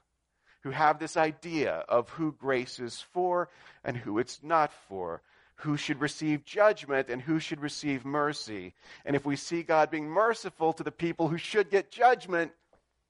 who 0.63 0.71
have 0.71 0.99
this 0.99 1.17
idea 1.17 1.83
of 1.87 2.09
who 2.09 2.31
grace 2.31 2.79
is 2.79 3.01
for 3.13 3.49
and 3.83 3.95
who 3.95 4.17
it's 4.17 4.39
not 4.41 4.71
for, 4.87 5.21
who 5.57 5.77
should 5.77 6.01
receive 6.01 6.45
judgment 6.45 7.09
and 7.09 7.21
who 7.21 7.39
should 7.39 7.61
receive 7.61 8.05
mercy. 8.05 8.73
And 9.05 9.15
if 9.15 9.25
we 9.25 9.35
see 9.35 9.63
God 9.63 9.89
being 9.89 10.07
merciful 10.07 10.73
to 10.73 10.83
the 10.83 10.91
people 10.91 11.27
who 11.27 11.37
should 11.37 11.69
get 11.69 11.91
judgment, 11.91 12.51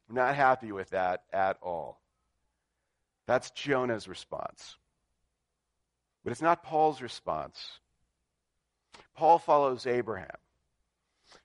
we're 0.08 0.22
not 0.22 0.36
happy 0.36 0.72
with 0.72 0.92
that 0.92 1.24
at 1.34 1.58
all. 1.62 2.00
That's 3.26 3.50
Jonah's 3.52 4.08
response. 4.08 4.78
But 6.24 6.32
it's 6.32 6.42
not 6.42 6.64
Paul's 6.64 7.02
response. 7.02 7.80
Paul 9.16 9.40
follows 9.40 9.88
Abraham, 9.88 10.38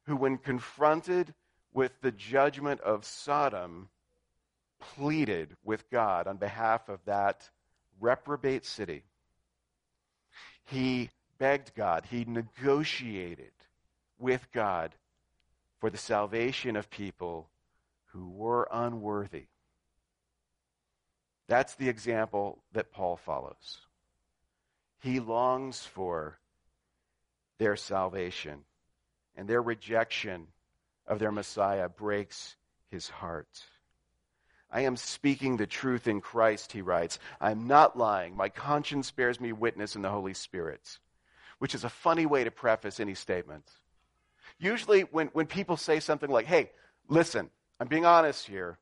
who, 0.07 0.17
when 0.17 0.37
confronted 0.39 1.33
with 1.73 1.93
the 2.03 2.13
judgment 2.13 2.81
of 2.81 3.05
Sodom, 3.05 3.89
pleaded 4.81 5.57
with 5.65 5.89
God 5.91 6.27
on 6.27 6.37
behalf 6.37 6.89
of 6.89 6.99
that 7.07 7.49
reprobate 8.01 8.65
city. 8.65 9.05
He 10.71 11.11
begged 11.39 11.75
God, 11.75 12.07
he 12.11 12.25
negotiated 12.25 13.53
with 14.19 14.47
God 14.53 14.95
for 15.81 15.91
the 15.91 15.99
salvation 15.99 16.77
of 16.77 16.91
people 16.91 17.49
who 18.13 18.29
were 18.29 18.69
unworthy. 18.71 19.47
That's 21.49 21.75
the 21.75 21.89
example 21.89 22.63
that 22.73 22.93
Paul 22.93 23.17
follows. 23.17 23.79
He 25.03 25.19
longs 25.19 25.81
for 25.81 26.39
their 27.59 27.75
salvation, 27.75 28.61
and 29.35 29.49
their 29.49 29.63
rejection 29.63 30.47
of 31.07 31.19
their 31.19 31.33
Messiah 31.33 31.89
breaks 31.89 32.57
his 32.91 33.09
heart. 33.09 33.65
I 34.73 34.83
am 34.83 34.97
speaking 34.97 35.57
the 35.57 35.67
truth 35.67 36.07
in 36.07 36.21
Christ, 36.21 36.73
he 36.73 36.83
writes. 36.83 37.19
I'm 37.41 37.67
not 37.67 37.99
lying. 37.99 38.37
My 38.37 38.49
conscience 38.49 39.11
bears 39.11 39.41
me 39.41 39.53
witness 39.53 39.97
in 39.97 40.03
the 40.03 40.11
Holy 40.11 40.35
Spirit, 40.35 40.99
which 41.59 41.75
is 41.75 41.85
a 41.85 41.89
funny 41.89 42.27
way 42.27 42.45
to 42.45 42.51
preface 42.51 43.01
any 43.01 43.15
statement. 43.15 43.69
Usually, 44.59 45.03
when, 45.03 45.29
when 45.29 45.47
people 45.47 45.77
say 45.77 46.01
something 46.01 46.31
like, 46.31 46.47
hey, 46.47 46.71
listen, 47.09 47.51
I'm 47.81 47.89
being 47.89 48.05
honest 48.05 48.47
here, 48.47 48.79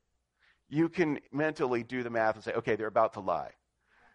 you 0.68 0.88
can 0.88 1.20
mentally 1.32 1.82
do 1.82 2.02
the 2.02 2.10
math 2.10 2.34
and 2.34 2.44
say, 2.44 2.52
okay, 2.52 2.76
they're 2.76 2.86
about 2.86 3.14
to 3.14 3.20
lie. 3.20 3.52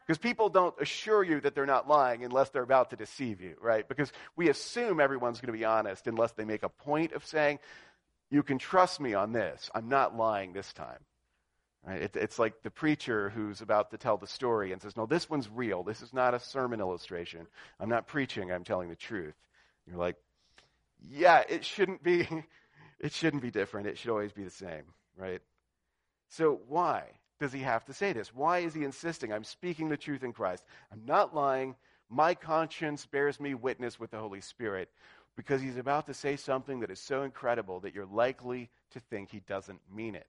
Because 0.06 0.18
people 0.18 0.50
don't 0.50 0.76
assure 0.82 1.24
you 1.24 1.40
that 1.42 1.56
they're 1.56 1.66
not 1.66 1.88
lying 1.88 2.26
unless 2.26 2.50
they're 2.50 2.62
about 2.62 2.90
to 2.90 2.98
deceive 2.98 3.42
you, 3.42 3.56
right? 3.62 3.88
Because 3.88 4.12
we 4.36 4.50
assume 4.50 5.00
everyone's 5.00 5.40
going 5.40 5.54
to 5.54 5.58
be 5.58 5.66
honest 5.66 6.08
unless 6.08 6.34
they 6.34 6.44
make 6.44 6.64
a 6.64 6.70
point 6.70 7.14
of 7.14 7.26
saying, 7.26 7.60
you 8.30 8.44
can 8.44 8.58
trust 8.58 9.00
me 9.00 9.14
on 9.14 9.32
this. 9.32 9.72
I'm 9.74 9.88
not 9.88 10.18
lying 10.18 10.52
this 10.52 10.74
time. 10.74 11.00
Right? 11.86 12.04
It, 12.04 12.16
it's 12.16 12.40
like 12.40 12.64
the 12.64 12.72
preacher 12.72 13.30
who's 13.30 13.62
about 13.62 13.92
to 13.92 13.98
tell 13.98 14.18
the 14.18 14.28
story 14.28 14.72
and 14.72 14.82
says, 14.82 14.96
No, 14.96 15.06
this 15.06 15.30
one's 15.30 15.50
real. 15.50 15.84
This 15.84 16.02
is 16.02 16.14
not 16.14 16.34
a 16.34 16.40
sermon 16.40 16.80
illustration. 16.80 17.48
I'm 17.80 17.90
not 17.90 18.08
preaching, 18.08 18.52
I'm 18.52 18.64
telling 18.64 18.90
the 18.90 18.96
truth. 18.96 19.36
You're 19.86 19.98
like, 19.98 20.16
Yeah, 21.02 21.44
it 21.48 21.66
shouldn't 21.66 22.02
be 22.04 22.28
it 23.00 23.12
shouldn't 23.12 23.44
be 23.44 23.52
different. 23.52 23.88
It 23.88 23.98
should 23.98 24.12
always 24.12 24.32
be 24.32 24.44
the 24.44 24.50
same, 24.50 24.84
right? 25.18 25.42
So 26.30 26.62
why 26.68 27.04
does 27.40 27.52
he 27.52 27.60
have 27.60 27.84
to 27.86 27.94
say 27.94 28.14
this? 28.14 28.34
Why 28.34 28.60
is 28.60 28.74
he 28.74 28.86
insisting? 28.86 29.34
I'm 29.34 29.44
speaking 29.44 29.90
the 29.90 29.98
truth 29.98 30.24
in 30.24 30.32
Christ. 30.32 30.64
I'm 30.92 31.04
not 31.06 31.36
lying. 31.36 31.76
My 32.10 32.34
conscience 32.34 33.06
bears 33.06 33.40
me 33.40 33.56
witness 33.56 34.00
with 34.00 34.12
the 34.12 34.20
Holy 34.20 34.42
Spirit 34.42 34.90
because 35.36 35.62
he's 35.62 35.78
about 35.78 36.06
to 36.06 36.14
say 36.14 36.38
something 36.38 36.80
that 36.80 36.92
is 36.92 37.00
so 37.00 37.24
incredible 37.24 37.82
that 37.82 37.94
you're 37.94 38.06
likely 38.06 38.70
to 38.92 39.00
think 39.00 39.30
he 39.30 39.42
doesn't 39.42 39.82
mean 39.94 40.16
it. 40.16 40.28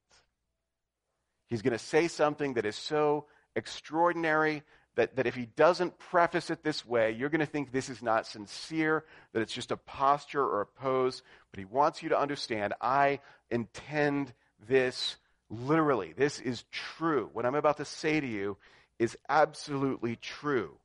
He's 1.49 1.63
going 1.63 1.73
to 1.73 1.79
say 1.79 2.09
something 2.09 2.55
that 2.55 2.67
is 2.67 2.77
so 2.77 3.27
extraordinary 3.57 4.63
that, 4.97 5.17
that 5.17 5.27
if 5.27 5.35
he 5.35 5.47
doesn't 5.47 5.99
preface 5.99 6.51
it 6.51 6.63
this 6.63 6.87
way, 6.87 7.13
you're 7.13 7.29
going 7.29 7.41
to 7.41 7.47
think 7.47 7.73
this 7.73 7.89
is 7.89 8.03
not 8.03 8.27
sincere, 8.27 9.05
that 9.33 9.41
it's 9.41 9.53
just 9.53 9.73
a 9.73 9.77
posture 9.77 10.43
or 10.45 10.61
a 10.61 10.67
pose. 10.67 11.23
But 11.51 11.59
he 11.59 11.65
wants 11.65 12.03
you 12.03 12.11
to 12.11 12.19
understand 12.19 12.75
I 12.81 13.21
intend 13.51 14.33
this 14.69 15.17
literally. 15.51 16.15
This 16.17 16.41
is 16.41 16.65
true. 16.71 17.29
What 17.33 17.45
I'm 17.45 17.55
about 17.55 17.79
to 17.79 17.85
say 17.85 18.21
to 18.21 18.27
you 18.27 18.57
is 18.99 19.19
absolutely 19.29 20.17
true. 20.17 20.77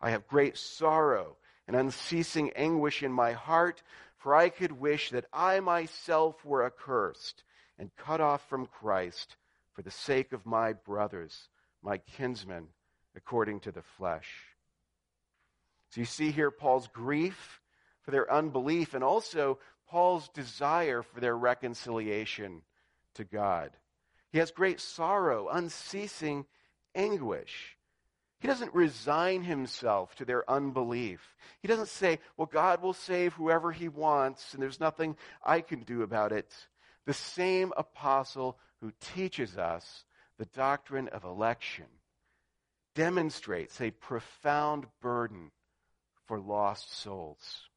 I 0.00 0.10
have 0.10 0.28
great 0.28 0.56
sorrow 0.56 1.36
and 1.66 1.76
unceasing 1.76 2.50
anguish 2.56 3.02
in 3.02 3.12
my 3.12 3.32
heart, 3.32 3.82
for 4.16 4.34
I 4.34 4.48
could 4.48 4.72
wish 4.72 5.10
that 5.10 5.26
I 5.32 5.60
myself 5.60 6.42
were 6.44 6.64
accursed 6.64 7.44
and 7.78 7.94
cut 7.96 8.20
off 8.20 8.48
from 8.48 8.66
Christ 8.66 9.36
for 9.78 9.82
the 9.82 9.90
sake 9.92 10.32
of 10.32 10.44
my 10.44 10.72
brothers, 10.72 11.50
my 11.84 11.98
kinsmen, 11.98 12.66
according 13.14 13.60
to 13.60 13.70
the 13.70 13.84
flesh. 13.96 14.28
So 15.90 16.00
you 16.00 16.04
see 16.04 16.32
here 16.32 16.50
Paul's 16.50 16.88
grief 16.88 17.60
for 18.02 18.10
their 18.10 18.28
unbelief 18.28 18.94
and 18.94 19.04
also 19.04 19.60
Paul's 19.88 20.30
desire 20.30 21.02
for 21.02 21.20
their 21.20 21.36
reconciliation 21.36 22.62
to 23.14 23.22
God. 23.22 23.70
He 24.32 24.38
has 24.38 24.50
great 24.50 24.80
sorrow, 24.80 25.46
unceasing 25.48 26.46
anguish. 26.96 27.76
He 28.40 28.48
doesn't 28.48 28.74
resign 28.74 29.44
himself 29.44 30.12
to 30.16 30.24
their 30.24 30.42
unbelief. 30.50 31.20
He 31.62 31.68
doesn't 31.68 31.86
say, 31.86 32.18
well, 32.36 32.48
God 32.52 32.82
will 32.82 32.94
save 32.94 33.32
whoever 33.34 33.70
he 33.70 33.88
wants 33.88 34.54
and 34.54 34.60
there's 34.60 34.80
nothing 34.80 35.16
I 35.40 35.60
can 35.60 35.82
do 35.82 36.02
about 36.02 36.32
it. 36.32 36.52
The 37.06 37.14
same 37.14 37.72
apostle 37.76 38.58
who 38.80 38.92
teaches 39.00 39.56
us 39.56 40.04
the 40.38 40.46
doctrine 40.46 41.08
of 41.08 41.24
election 41.24 41.86
demonstrates 42.94 43.80
a 43.80 43.90
profound 43.90 44.86
burden 45.00 45.50
for 46.26 46.38
lost 46.38 46.96
souls. 46.96 47.68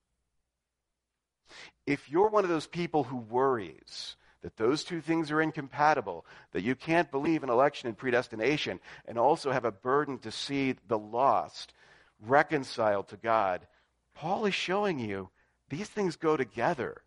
If 1.86 2.10
you're 2.10 2.30
one 2.30 2.44
of 2.44 2.50
those 2.50 2.68
people 2.68 3.04
who 3.04 3.18
worries 3.18 4.16
that 4.42 4.58
those 4.58 4.84
two 4.84 5.02
things 5.02 5.30
are 5.30 5.42
incompatible, 5.42 6.26
that 6.52 6.64
you 6.64 6.76
can't 6.76 7.12
believe 7.12 7.44
in 7.44 7.50
election 7.50 7.88
and 7.88 7.98
predestination 7.98 8.80
and 9.06 9.18
also 9.18 9.52
have 9.52 9.66
a 9.66 9.72
burden 9.72 10.18
to 10.20 10.32
see 10.32 10.76
the 10.88 10.98
lost 10.98 11.74
reconciled 12.20 13.08
to 13.10 13.18
God, 13.18 13.68
Paul 14.16 14.46
is 14.46 14.54
showing 14.54 15.00
you 15.00 15.30
these 15.70 15.88
things 15.88 16.16
go 16.16 16.38
together. 16.38 17.02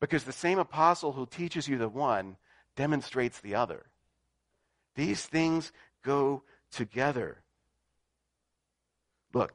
Because 0.00 0.24
the 0.24 0.32
same 0.32 0.58
apostle 0.58 1.12
who 1.12 1.26
teaches 1.26 1.68
you 1.68 1.76
the 1.76 1.88
one 1.88 2.36
demonstrates 2.80 3.40
the 3.40 3.56
other. 3.56 3.84
These 4.96 5.26
things 5.26 5.70
go 6.02 6.44
together. 6.72 7.42
Look, 9.34 9.52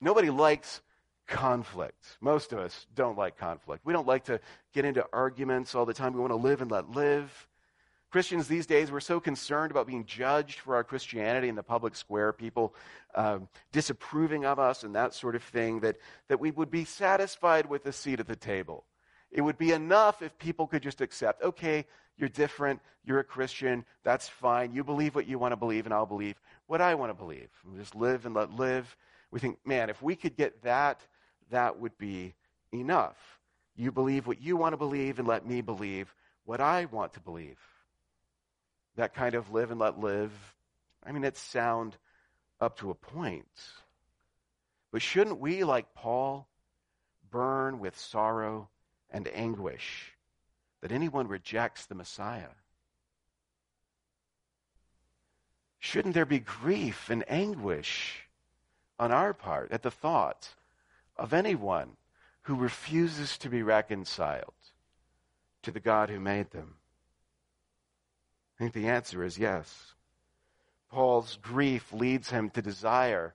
nobody 0.00 0.30
likes 0.30 0.80
conflict. 1.26 2.18
Most 2.20 2.52
of 2.52 2.60
us 2.60 2.86
don't 2.94 3.18
like 3.18 3.36
conflict. 3.36 3.84
We 3.84 3.92
don't 3.92 4.06
like 4.06 4.26
to 4.26 4.38
get 4.72 4.84
into 4.84 5.04
arguments 5.12 5.74
all 5.74 5.84
the 5.84 5.92
time. 5.92 6.12
We 6.12 6.20
want 6.20 6.30
to 6.30 6.36
live 6.36 6.62
and 6.62 6.70
let 6.70 6.88
live. 6.90 7.48
Christians 8.12 8.46
these 8.46 8.66
days, 8.66 8.92
we're 8.92 9.00
so 9.00 9.18
concerned 9.18 9.72
about 9.72 9.88
being 9.88 10.04
judged 10.04 10.60
for 10.60 10.76
our 10.76 10.84
Christianity 10.84 11.48
in 11.48 11.56
the 11.56 11.64
public 11.64 11.96
square, 11.96 12.32
people 12.32 12.76
um, 13.16 13.48
disapproving 13.72 14.44
of 14.44 14.60
us 14.60 14.84
and 14.84 14.94
that 14.94 15.14
sort 15.14 15.34
of 15.34 15.42
thing, 15.42 15.80
that, 15.80 15.96
that 16.28 16.38
we 16.38 16.52
would 16.52 16.70
be 16.70 16.84
satisfied 16.84 17.66
with 17.68 17.84
a 17.86 17.92
seat 17.92 18.20
at 18.20 18.28
the 18.28 18.36
table. 18.36 18.84
It 19.32 19.40
would 19.40 19.56
be 19.56 19.72
enough 19.72 20.20
if 20.20 20.36
people 20.38 20.66
could 20.66 20.82
just 20.82 21.00
accept, 21.00 21.42
okay, 21.42 21.86
you're 22.18 22.28
different, 22.28 22.80
you're 23.04 23.18
a 23.18 23.24
Christian, 23.24 23.84
that's 24.04 24.28
fine. 24.28 24.72
You 24.72 24.84
believe 24.84 25.14
what 25.14 25.26
you 25.26 25.38
want 25.38 25.52
to 25.52 25.56
believe, 25.56 25.86
and 25.86 25.94
I'll 25.94 26.06
believe 26.06 26.40
what 26.66 26.82
I 26.82 26.94
want 26.94 27.10
to 27.10 27.14
believe. 27.14 27.48
Just 27.78 27.96
live 27.96 28.26
and 28.26 28.34
let 28.34 28.52
live. 28.52 28.94
We 29.30 29.40
think, 29.40 29.58
man, 29.64 29.88
if 29.88 30.02
we 30.02 30.14
could 30.14 30.36
get 30.36 30.62
that, 30.62 31.00
that 31.50 31.80
would 31.80 31.96
be 31.96 32.34
enough. 32.72 33.16
You 33.74 33.90
believe 33.90 34.26
what 34.26 34.40
you 34.40 34.56
want 34.56 34.74
to 34.74 34.76
believe, 34.76 35.18
and 35.18 35.26
let 35.26 35.46
me 35.46 35.62
believe 35.62 36.14
what 36.44 36.60
I 36.60 36.84
want 36.84 37.14
to 37.14 37.20
believe. 37.20 37.58
That 38.96 39.14
kind 39.14 39.34
of 39.34 39.50
live 39.50 39.70
and 39.70 39.80
let 39.80 39.98
live, 39.98 40.32
I 41.04 41.12
mean, 41.12 41.24
it's 41.24 41.40
sound 41.40 41.96
up 42.60 42.78
to 42.78 42.90
a 42.90 42.94
point. 42.94 43.46
But 44.92 45.00
shouldn't 45.00 45.40
we, 45.40 45.64
like 45.64 45.94
Paul, 45.94 46.46
burn 47.30 47.80
with 47.80 47.98
sorrow 47.98 48.68
and 49.12 49.28
anguish 49.32 50.14
that 50.80 50.90
anyone 50.90 51.28
rejects 51.28 51.86
the 51.86 51.94
Messiah? 51.94 52.54
Shouldn't 55.78 56.14
there 56.14 56.26
be 56.26 56.40
grief 56.40 57.10
and 57.10 57.24
anguish 57.28 58.28
on 58.98 59.12
our 59.12 59.32
part 59.32 59.70
at 59.72 59.82
the 59.82 59.90
thought 59.90 60.48
of 61.16 61.32
anyone 61.32 61.96
who 62.42 62.56
refuses 62.56 63.38
to 63.38 63.48
be 63.48 63.62
reconciled 63.62 64.54
to 65.62 65.70
the 65.70 65.80
God 65.80 66.08
who 66.08 66.18
made 66.18 66.50
them? 66.50 66.74
I 68.56 68.64
think 68.64 68.74
the 68.74 68.88
answer 68.88 69.24
is 69.24 69.38
yes. 69.38 69.94
Paul's 70.90 71.38
grief 71.40 71.92
leads 71.92 72.30
him 72.30 72.50
to 72.50 72.62
desire 72.62 73.34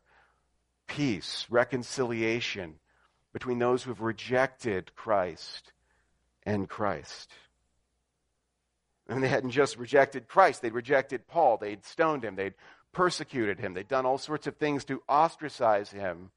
peace, 0.87 1.45
reconciliation, 1.49 2.75
between 3.37 3.59
those 3.59 3.83
who 3.83 3.91
have 3.91 4.01
rejected 4.01 4.95
Christ 4.95 5.71
and 6.41 6.67
Christ. 6.67 7.31
And 9.07 9.23
they 9.23 9.27
hadn't 9.27 9.51
just 9.51 9.77
rejected 9.77 10.27
Christ, 10.27 10.63
they'd 10.63 10.73
rejected 10.73 11.27
Paul. 11.27 11.57
They'd 11.57 11.85
stoned 11.85 12.25
him, 12.25 12.35
they'd 12.35 12.55
persecuted 12.93 13.59
him, 13.59 13.75
they'd 13.75 13.87
done 13.87 14.07
all 14.07 14.17
sorts 14.17 14.47
of 14.47 14.57
things 14.57 14.85
to 14.85 15.03
ostracize 15.07 15.91
him. 15.91 16.31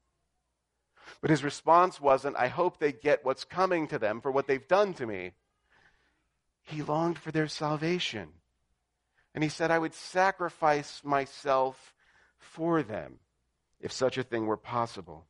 But 1.21 1.31
his 1.31 1.43
response 1.43 1.99
wasn't, 1.99 2.37
I 2.37 2.49
hope 2.49 2.77
they 2.77 2.91
get 2.91 3.25
what's 3.25 3.45
coming 3.45 3.87
to 3.87 3.97
them 3.97 4.21
for 4.21 4.31
what 4.31 4.45
they've 4.45 4.67
done 4.67 4.93
to 4.93 5.07
me. 5.07 5.31
He 6.61 6.83
longed 6.83 7.17
for 7.17 7.31
their 7.31 7.47
salvation. 7.47 8.27
And 9.33 9.43
he 9.43 9.49
said, 9.49 9.71
I 9.71 9.79
would 9.79 9.95
sacrifice 9.95 11.01
myself 11.03 11.95
for 12.37 12.83
them 12.83 13.15
if 13.79 13.91
such 13.91 14.19
a 14.19 14.23
thing 14.23 14.45
were 14.45 14.55
possible. 14.55 15.25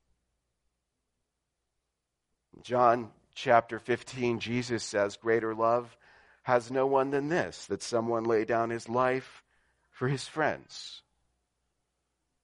John 2.64 3.10
chapter 3.34 3.80
15, 3.80 4.40
Jesus 4.40 4.84
says, 4.84 5.18
Greater 5.18 5.56
love 5.56 5.96
has 6.44 6.72
no 6.72 6.86
one 6.86 7.12
than 7.12 7.30
this, 7.30 7.66
that 7.68 7.84
someone 7.84 8.24
lay 8.24 8.46
down 8.46 8.70
his 8.70 8.90
life 8.90 9.44
for 9.92 10.08
his 10.08 10.28
friends. 10.28 11.02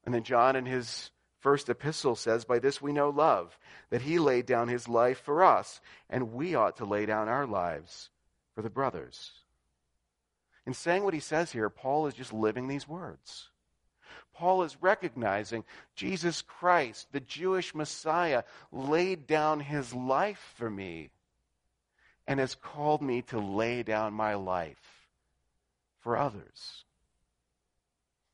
And 0.06 0.14
then 0.14 0.24
John 0.24 0.56
in 0.56 0.66
his 0.66 1.12
first 1.40 1.70
epistle 1.70 2.16
says, 2.16 2.46
By 2.46 2.60
this 2.60 2.82
we 2.82 2.94
know 2.94 3.10
love, 3.10 3.58
that 3.90 4.02
he 4.02 4.20
laid 4.20 4.46
down 4.46 4.68
his 4.68 4.88
life 4.88 5.20
for 5.20 5.44
us, 5.44 5.82
and 6.10 6.34
we 6.34 6.56
ought 6.56 6.78
to 6.78 6.86
lay 6.86 7.06
down 7.06 7.28
our 7.28 7.46
lives 7.46 8.10
for 8.56 8.62
the 8.62 8.70
brothers. 8.70 9.32
In 10.66 10.74
saying 10.74 11.04
what 11.04 11.14
he 11.14 11.20
says 11.20 11.52
here, 11.52 11.70
Paul 11.70 12.08
is 12.08 12.14
just 12.14 12.34
living 12.34 12.68
these 12.68 12.88
words. 12.88 13.50
Paul 14.38 14.62
is 14.62 14.78
recognizing 14.82 15.64
Jesus 15.96 16.44
Christ, 16.44 17.08
the 17.12 17.20
Jewish 17.20 17.74
Messiah, 17.74 18.44
laid 18.72 19.26
down 19.26 19.60
his 19.60 19.96
life 19.96 20.54
for 20.56 20.70
me 20.70 21.10
and 22.28 22.40
has 22.40 22.54
called 22.54 23.02
me 23.02 23.24
to 23.24 23.40
lay 23.40 23.82
down 23.82 24.14
my 24.14 24.36
life 24.36 25.10
for 26.02 26.18
others. 26.18 26.86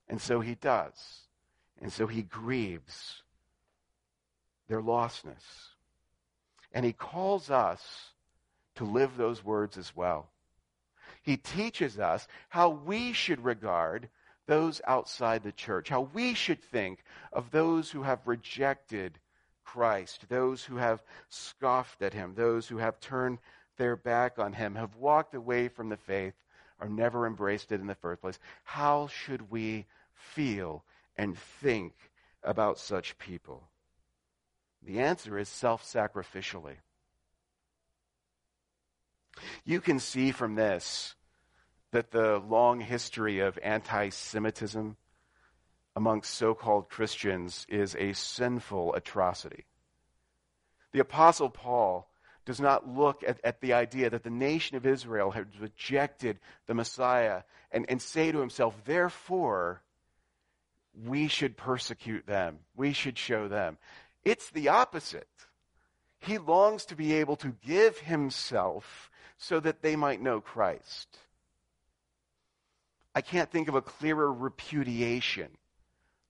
And 0.09 0.19
so 0.19 0.41
he 0.41 0.55
does. 0.55 1.21
And 1.81 1.91
so 1.91 2.05
he 2.05 2.23
grieves 2.23 3.23
their 4.67 4.81
lostness. 4.81 5.69
And 6.73 6.85
he 6.85 6.91
calls 6.91 7.49
us 7.49 7.81
to 8.75 8.83
live 8.83 9.15
those 9.15 9.45
words 9.45 9.77
as 9.77 9.95
well. 9.95 10.31
He 11.21 11.37
teaches 11.37 11.97
us 11.97 12.27
how 12.49 12.69
we 12.69 13.13
should 13.13 13.45
regard 13.45 14.09
those 14.45 14.81
outside 14.85 15.43
the 15.43 15.51
church, 15.51 15.89
how 15.89 16.01
we 16.13 16.33
should 16.33 16.61
think 16.61 17.03
of 17.31 17.51
those 17.51 17.91
who 17.91 18.03
have 18.03 18.27
rejected 18.27 19.19
Christ, 19.63 20.25
those 20.29 20.63
who 20.63 20.77
have 20.77 21.03
scoffed 21.29 22.01
at 22.01 22.13
him, 22.13 22.35
those 22.35 22.67
who 22.67 22.77
have 22.77 22.99
turned 22.99 23.39
their 23.77 23.95
back 23.95 24.37
on 24.37 24.53
him, 24.53 24.75
have 24.75 24.95
walked 24.95 25.33
away 25.33 25.67
from 25.67 25.89
the 25.89 25.97
faith, 25.97 26.35
or 26.79 26.89
never 26.89 27.25
embraced 27.25 27.71
it 27.71 27.79
in 27.79 27.87
the 27.87 27.95
first 27.95 28.21
place. 28.21 28.39
How 28.63 29.07
should 29.07 29.49
we 29.49 29.85
feel 30.13 30.83
and 31.17 31.37
think 31.37 31.93
about 32.43 32.77
such 32.77 33.17
people? 33.17 33.63
The 34.85 34.99
answer 34.99 35.37
is 35.37 35.47
self 35.47 35.83
sacrificially. 35.83 36.75
You 39.63 39.81
can 39.81 39.99
see 39.99 40.31
from 40.31 40.55
this 40.55 41.15
that 41.93 42.11
the 42.11 42.39
long 42.39 42.81
history 42.81 43.39
of 43.39 43.57
anti 43.63 44.09
Semitism 44.09 44.97
amongst 45.95 46.33
so 46.33 46.53
called 46.53 46.89
Christians 46.89 47.65
is 47.69 47.95
a 47.95 48.13
sinful 48.13 48.95
atrocity. 48.95 49.65
The 50.91 50.99
Apostle 50.99 51.49
Paul 51.49 52.09
does 52.45 52.59
not 52.59 52.87
look 52.87 53.23
at, 53.25 53.39
at 53.43 53.61
the 53.61 53.73
idea 53.73 54.09
that 54.09 54.23
the 54.23 54.29
nation 54.29 54.75
of 54.75 54.85
Israel 54.85 55.31
had 55.31 55.47
rejected 55.59 56.39
the 56.65 56.73
Messiah 56.73 57.43
and, 57.71 57.85
and 57.87 58.01
say 58.01 58.31
to 58.31 58.39
himself, 58.39 58.75
therefore, 58.85 59.81
we 61.05 61.27
should 61.27 61.55
persecute 61.55 62.25
them. 62.25 62.59
We 62.75 62.93
should 62.93 63.17
show 63.17 63.47
them. 63.47 63.77
It's 64.25 64.49
the 64.49 64.69
opposite. 64.69 65.27
He 66.19 66.37
longs 66.39 66.85
to 66.85 66.95
be 66.95 67.13
able 67.13 67.35
to 67.37 67.55
give 67.65 67.99
himself 67.99 69.11
so 69.37 69.59
that 69.59 69.83
they 69.83 69.95
might 69.95 70.21
know 70.21 70.41
Christ. 70.41 71.19
I 73.15 73.21
can't 73.21 73.51
think 73.51 73.67
of 73.67 73.75
a 73.75 73.81
clearer 73.81 74.31
repudiation 74.31 75.49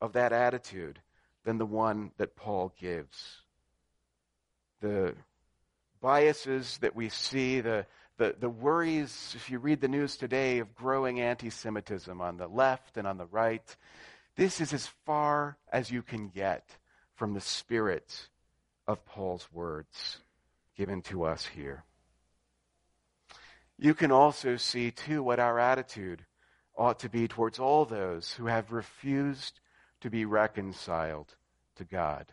of 0.01 0.13
that 0.13 0.33
attitude 0.33 0.99
than 1.45 1.57
the 1.57 1.65
one 1.65 2.11
that 2.17 2.35
Paul 2.35 2.73
gives. 2.79 3.41
The 4.81 5.15
biases 6.01 6.77
that 6.79 6.95
we 6.95 7.07
see, 7.07 7.61
the, 7.61 7.85
the, 8.17 8.35
the 8.37 8.49
worries, 8.49 9.33
if 9.35 9.49
you 9.49 9.59
read 9.59 9.79
the 9.79 9.87
news 9.87 10.17
today, 10.17 10.59
of 10.59 10.75
growing 10.75 11.21
anti 11.21 11.49
Semitism 11.49 12.19
on 12.19 12.37
the 12.37 12.47
left 12.47 12.97
and 12.97 13.07
on 13.07 13.17
the 13.17 13.27
right, 13.27 13.75
this 14.35 14.59
is 14.59 14.73
as 14.73 14.87
far 15.05 15.57
as 15.71 15.89
you 15.89 16.01
can 16.01 16.27
get 16.27 16.67
from 17.15 17.33
the 17.33 17.41
spirit 17.41 18.29
of 18.87 19.05
Paul's 19.05 19.47
words 19.53 20.17
given 20.75 21.01
to 21.03 21.23
us 21.23 21.45
here. 21.45 21.85
You 23.77 23.93
can 23.93 24.11
also 24.11 24.57
see, 24.57 24.91
too, 24.91 25.23
what 25.23 25.39
our 25.39 25.59
attitude 25.59 26.25
ought 26.75 26.99
to 26.99 27.09
be 27.09 27.27
towards 27.27 27.59
all 27.59 27.85
those 27.85 28.33
who 28.33 28.47
have 28.47 28.71
refused 28.71 29.59
to 30.01 30.09
be 30.09 30.25
reconciled 30.25 31.35
to 31.75 31.83
God. 31.83 32.31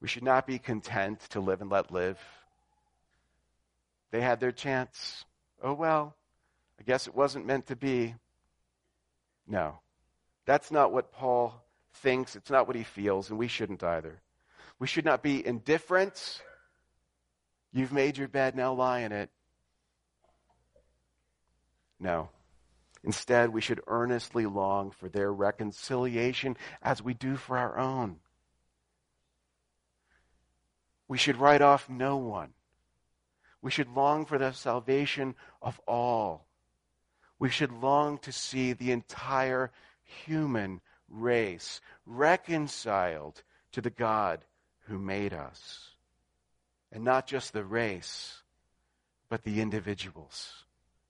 We 0.00 0.08
should 0.08 0.22
not 0.22 0.46
be 0.46 0.58
content 0.58 1.20
to 1.30 1.40
live 1.40 1.60
and 1.60 1.70
let 1.70 1.90
live. 1.90 2.18
They 4.10 4.20
had 4.20 4.40
their 4.40 4.52
chance. 4.52 5.24
Oh, 5.62 5.74
well, 5.74 6.14
I 6.78 6.84
guess 6.84 7.06
it 7.06 7.14
wasn't 7.14 7.46
meant 7.46 7.66
to 7.66 7.76
be. 7.76 8.14
No, 9.46 9.80
that's 10.46 10.70
not 10.70 10.92
what 10.92 11.12
Paul 11.12 11.54
thinks. 11.94 12.36
It's 12.36 12.50
not 12.50 12.66
what 12.66 12.76
he 12.76 12.84
feels, 12.84 13.30
and 13.30 13.38
we 13.38 13.48
shouldn't 13.48 13.82
either. 13.82 14.20
We 14.78 14.86
should 14.86 15.04
not 15.04 15.22
be 15.22 15.44
indifferent 15.44 16.40
You've 17.72 17.92
made 17.92 18.16
your 18.16 18.28
bed, 18.28 18.56
now 18.56 18.72
lie 18.72 19.00
in 19.00 19.12
it. 19.12 19.30
No. 22.00 22.30
Instead, 23.04 23.50
we 23.50 23.60
should 23.60 23.80
earnestly 23.86 24.46
long 24.46 24.90
for 24.90 25.08
their 25.08 25.32
reconciliation 25.32 26.56
as 26.82 27.02
we 27.02 27.14
do 27.14 27.36
for 27.36 27.56
our 27.56 27.78
own. 27.78 28.16
We 31.06 31.18
should 31.18 31.36
write 31.36 31.62
off 31.62 31.88
no 31.88 32.16
one. 32.16 32.52
We 33.62 33.70
should 33.70 33.88
long 33.88 34.24
for 34.26 34.38
the 34.38 34.52
salvation 34.52 35.34
of 35.62 35.80
all. 35.86 36.46
We 37.38 37.50
should 37.50 37.72
long 37.72 38.18
to 38.18 38.32
see 38.32 38.72
the 38.72 38.92
entire 38.92 39.70
human 40.04 40.80
race 41.08 41.80
reconciled 42.04 43.42
to 43.72 43.80
the 43.80 43.90
God 43.90 44.44
who 44.86 44.98
made 44.98 45.32
us. 45.32 45.90
And 46.92 47.04
not 47.04 47.26
just 47.26 47.52
the 47.52 47.64
race, 47.64 48.42
but 49.28 49.44
the 49.44 49.60
individuals 49.60 50.64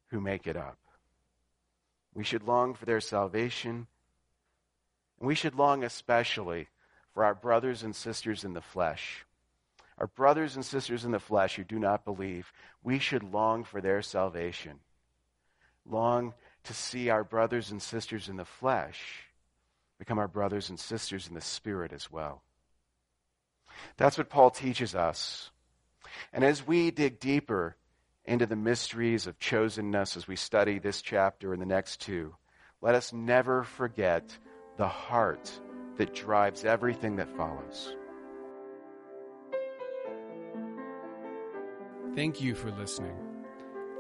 who 0.09 0.21
make 0.21 0.47
it 0.47 0.57
up. 0.57 0.79
We 2.15 2.25
should 2.25 2.43
long 2.43 2.75
for 2.75 2.85
their 2.85 3.01
salvation. 3.01 3.87
And 5.19 5.29
we 5.29 5.35
should 5.35 5.55
long 5.55 5.85
especially 5.85 6.69
for 7.15 7.25
our 7.25 7.35
brothers 7.35 7.83
and 7.83 7.95
sisters 7.95 8.45
in 8.45 8.55
the 8.55 8.61
flesh. 8.61 9.25
Our 9.99 10.07
brothers 10.07 10.55
and 10.55 10.65
sisters 10.65 11.05
in 11.05 11.11
the 11.11 11.19
flesh 11.19 11.57
who 11.57 11.65
do 11.65 11.79
not 11.79 12.05
believe, 12.05 12.53
we 12.83 12.99
should 12.99 13.23
long 13.23 13.65
for 13.65 13.81
their 13.81 14.03
salvation. 14.03 14.79
Long 15.85 16.35
to 16.65 16.75
see 16.75 17.09
our 17.09 17.25
brothers 17.25 17.71
and 17.71 17.83
sisters 17.83 18.29
in 18.29 18.37
the 18.37 18.45
flesh 18.45 19.25
become 19.99 20.19
our 20.19 20.29
brothers 20.29 20.71
and 20.71 20.79
sisters 20.79 21.27
in 21.27 21.35
the 21.35 21.41
spirit 21.41 21.93
as 21.93 22.11
well. 22.11 22.43
That's 23.97 24.19
what 24.19 24.31
Paul 24.31 24.51
teaches 24.51 24.95
us. 24.95 25.51
And 26.33 26.45
as 26.45 26.67
we 26.67 26.91
dig 26.91 27.21
deeper 27.21 27.77
into 28.29 28.47
the 28.47 28.57
mysteries 28.57 29.27
of 29.27 29.39
chosenness 29.39 30.17
as 30.17 30.29
we 30.29 30.37
study 30.37 30.79
this 30.79 31.01
chapter 31.01 31.53
and 31.53 31.63
the 31.63 31.67
next 31.67 32.03
two, 32.03 32.35
let 32.83 32.95
us 32.95 33.13
never 33.13 33.65
forget 33.65 34.37
the 34.77 34.87
heart 34.87 35.51
that 35.97 36.15
drives 36.15 36.65
everything 36.65 37.17
that 37.17 37.35
follows. 37.37 37.97
Thank 42.15 42.41
you 42.41 42.55
for 42.55 42.71
listening. 42.73 43.17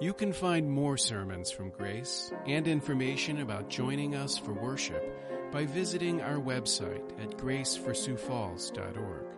You 0.00 0.12
can 0.12 0.32
find 0.32 0.70
more 0.70 0.96
sermons 0.96 1.50
from 1.50 1.70
Grace 1.70 2.32
and 2.46 2.68
information 2.68 3.40
about 3.40 3.70
joining 3.70 4.14
us 4.14 4.36
for 4.36 4.52
worship 4.52 5.02
by 5.50 5.64
visiting 5.64 6.20
our 6.20 6.36
website 6.36 7.20
at 7.20 7.36
graceforsiouxfalls.org. 7.38 9.37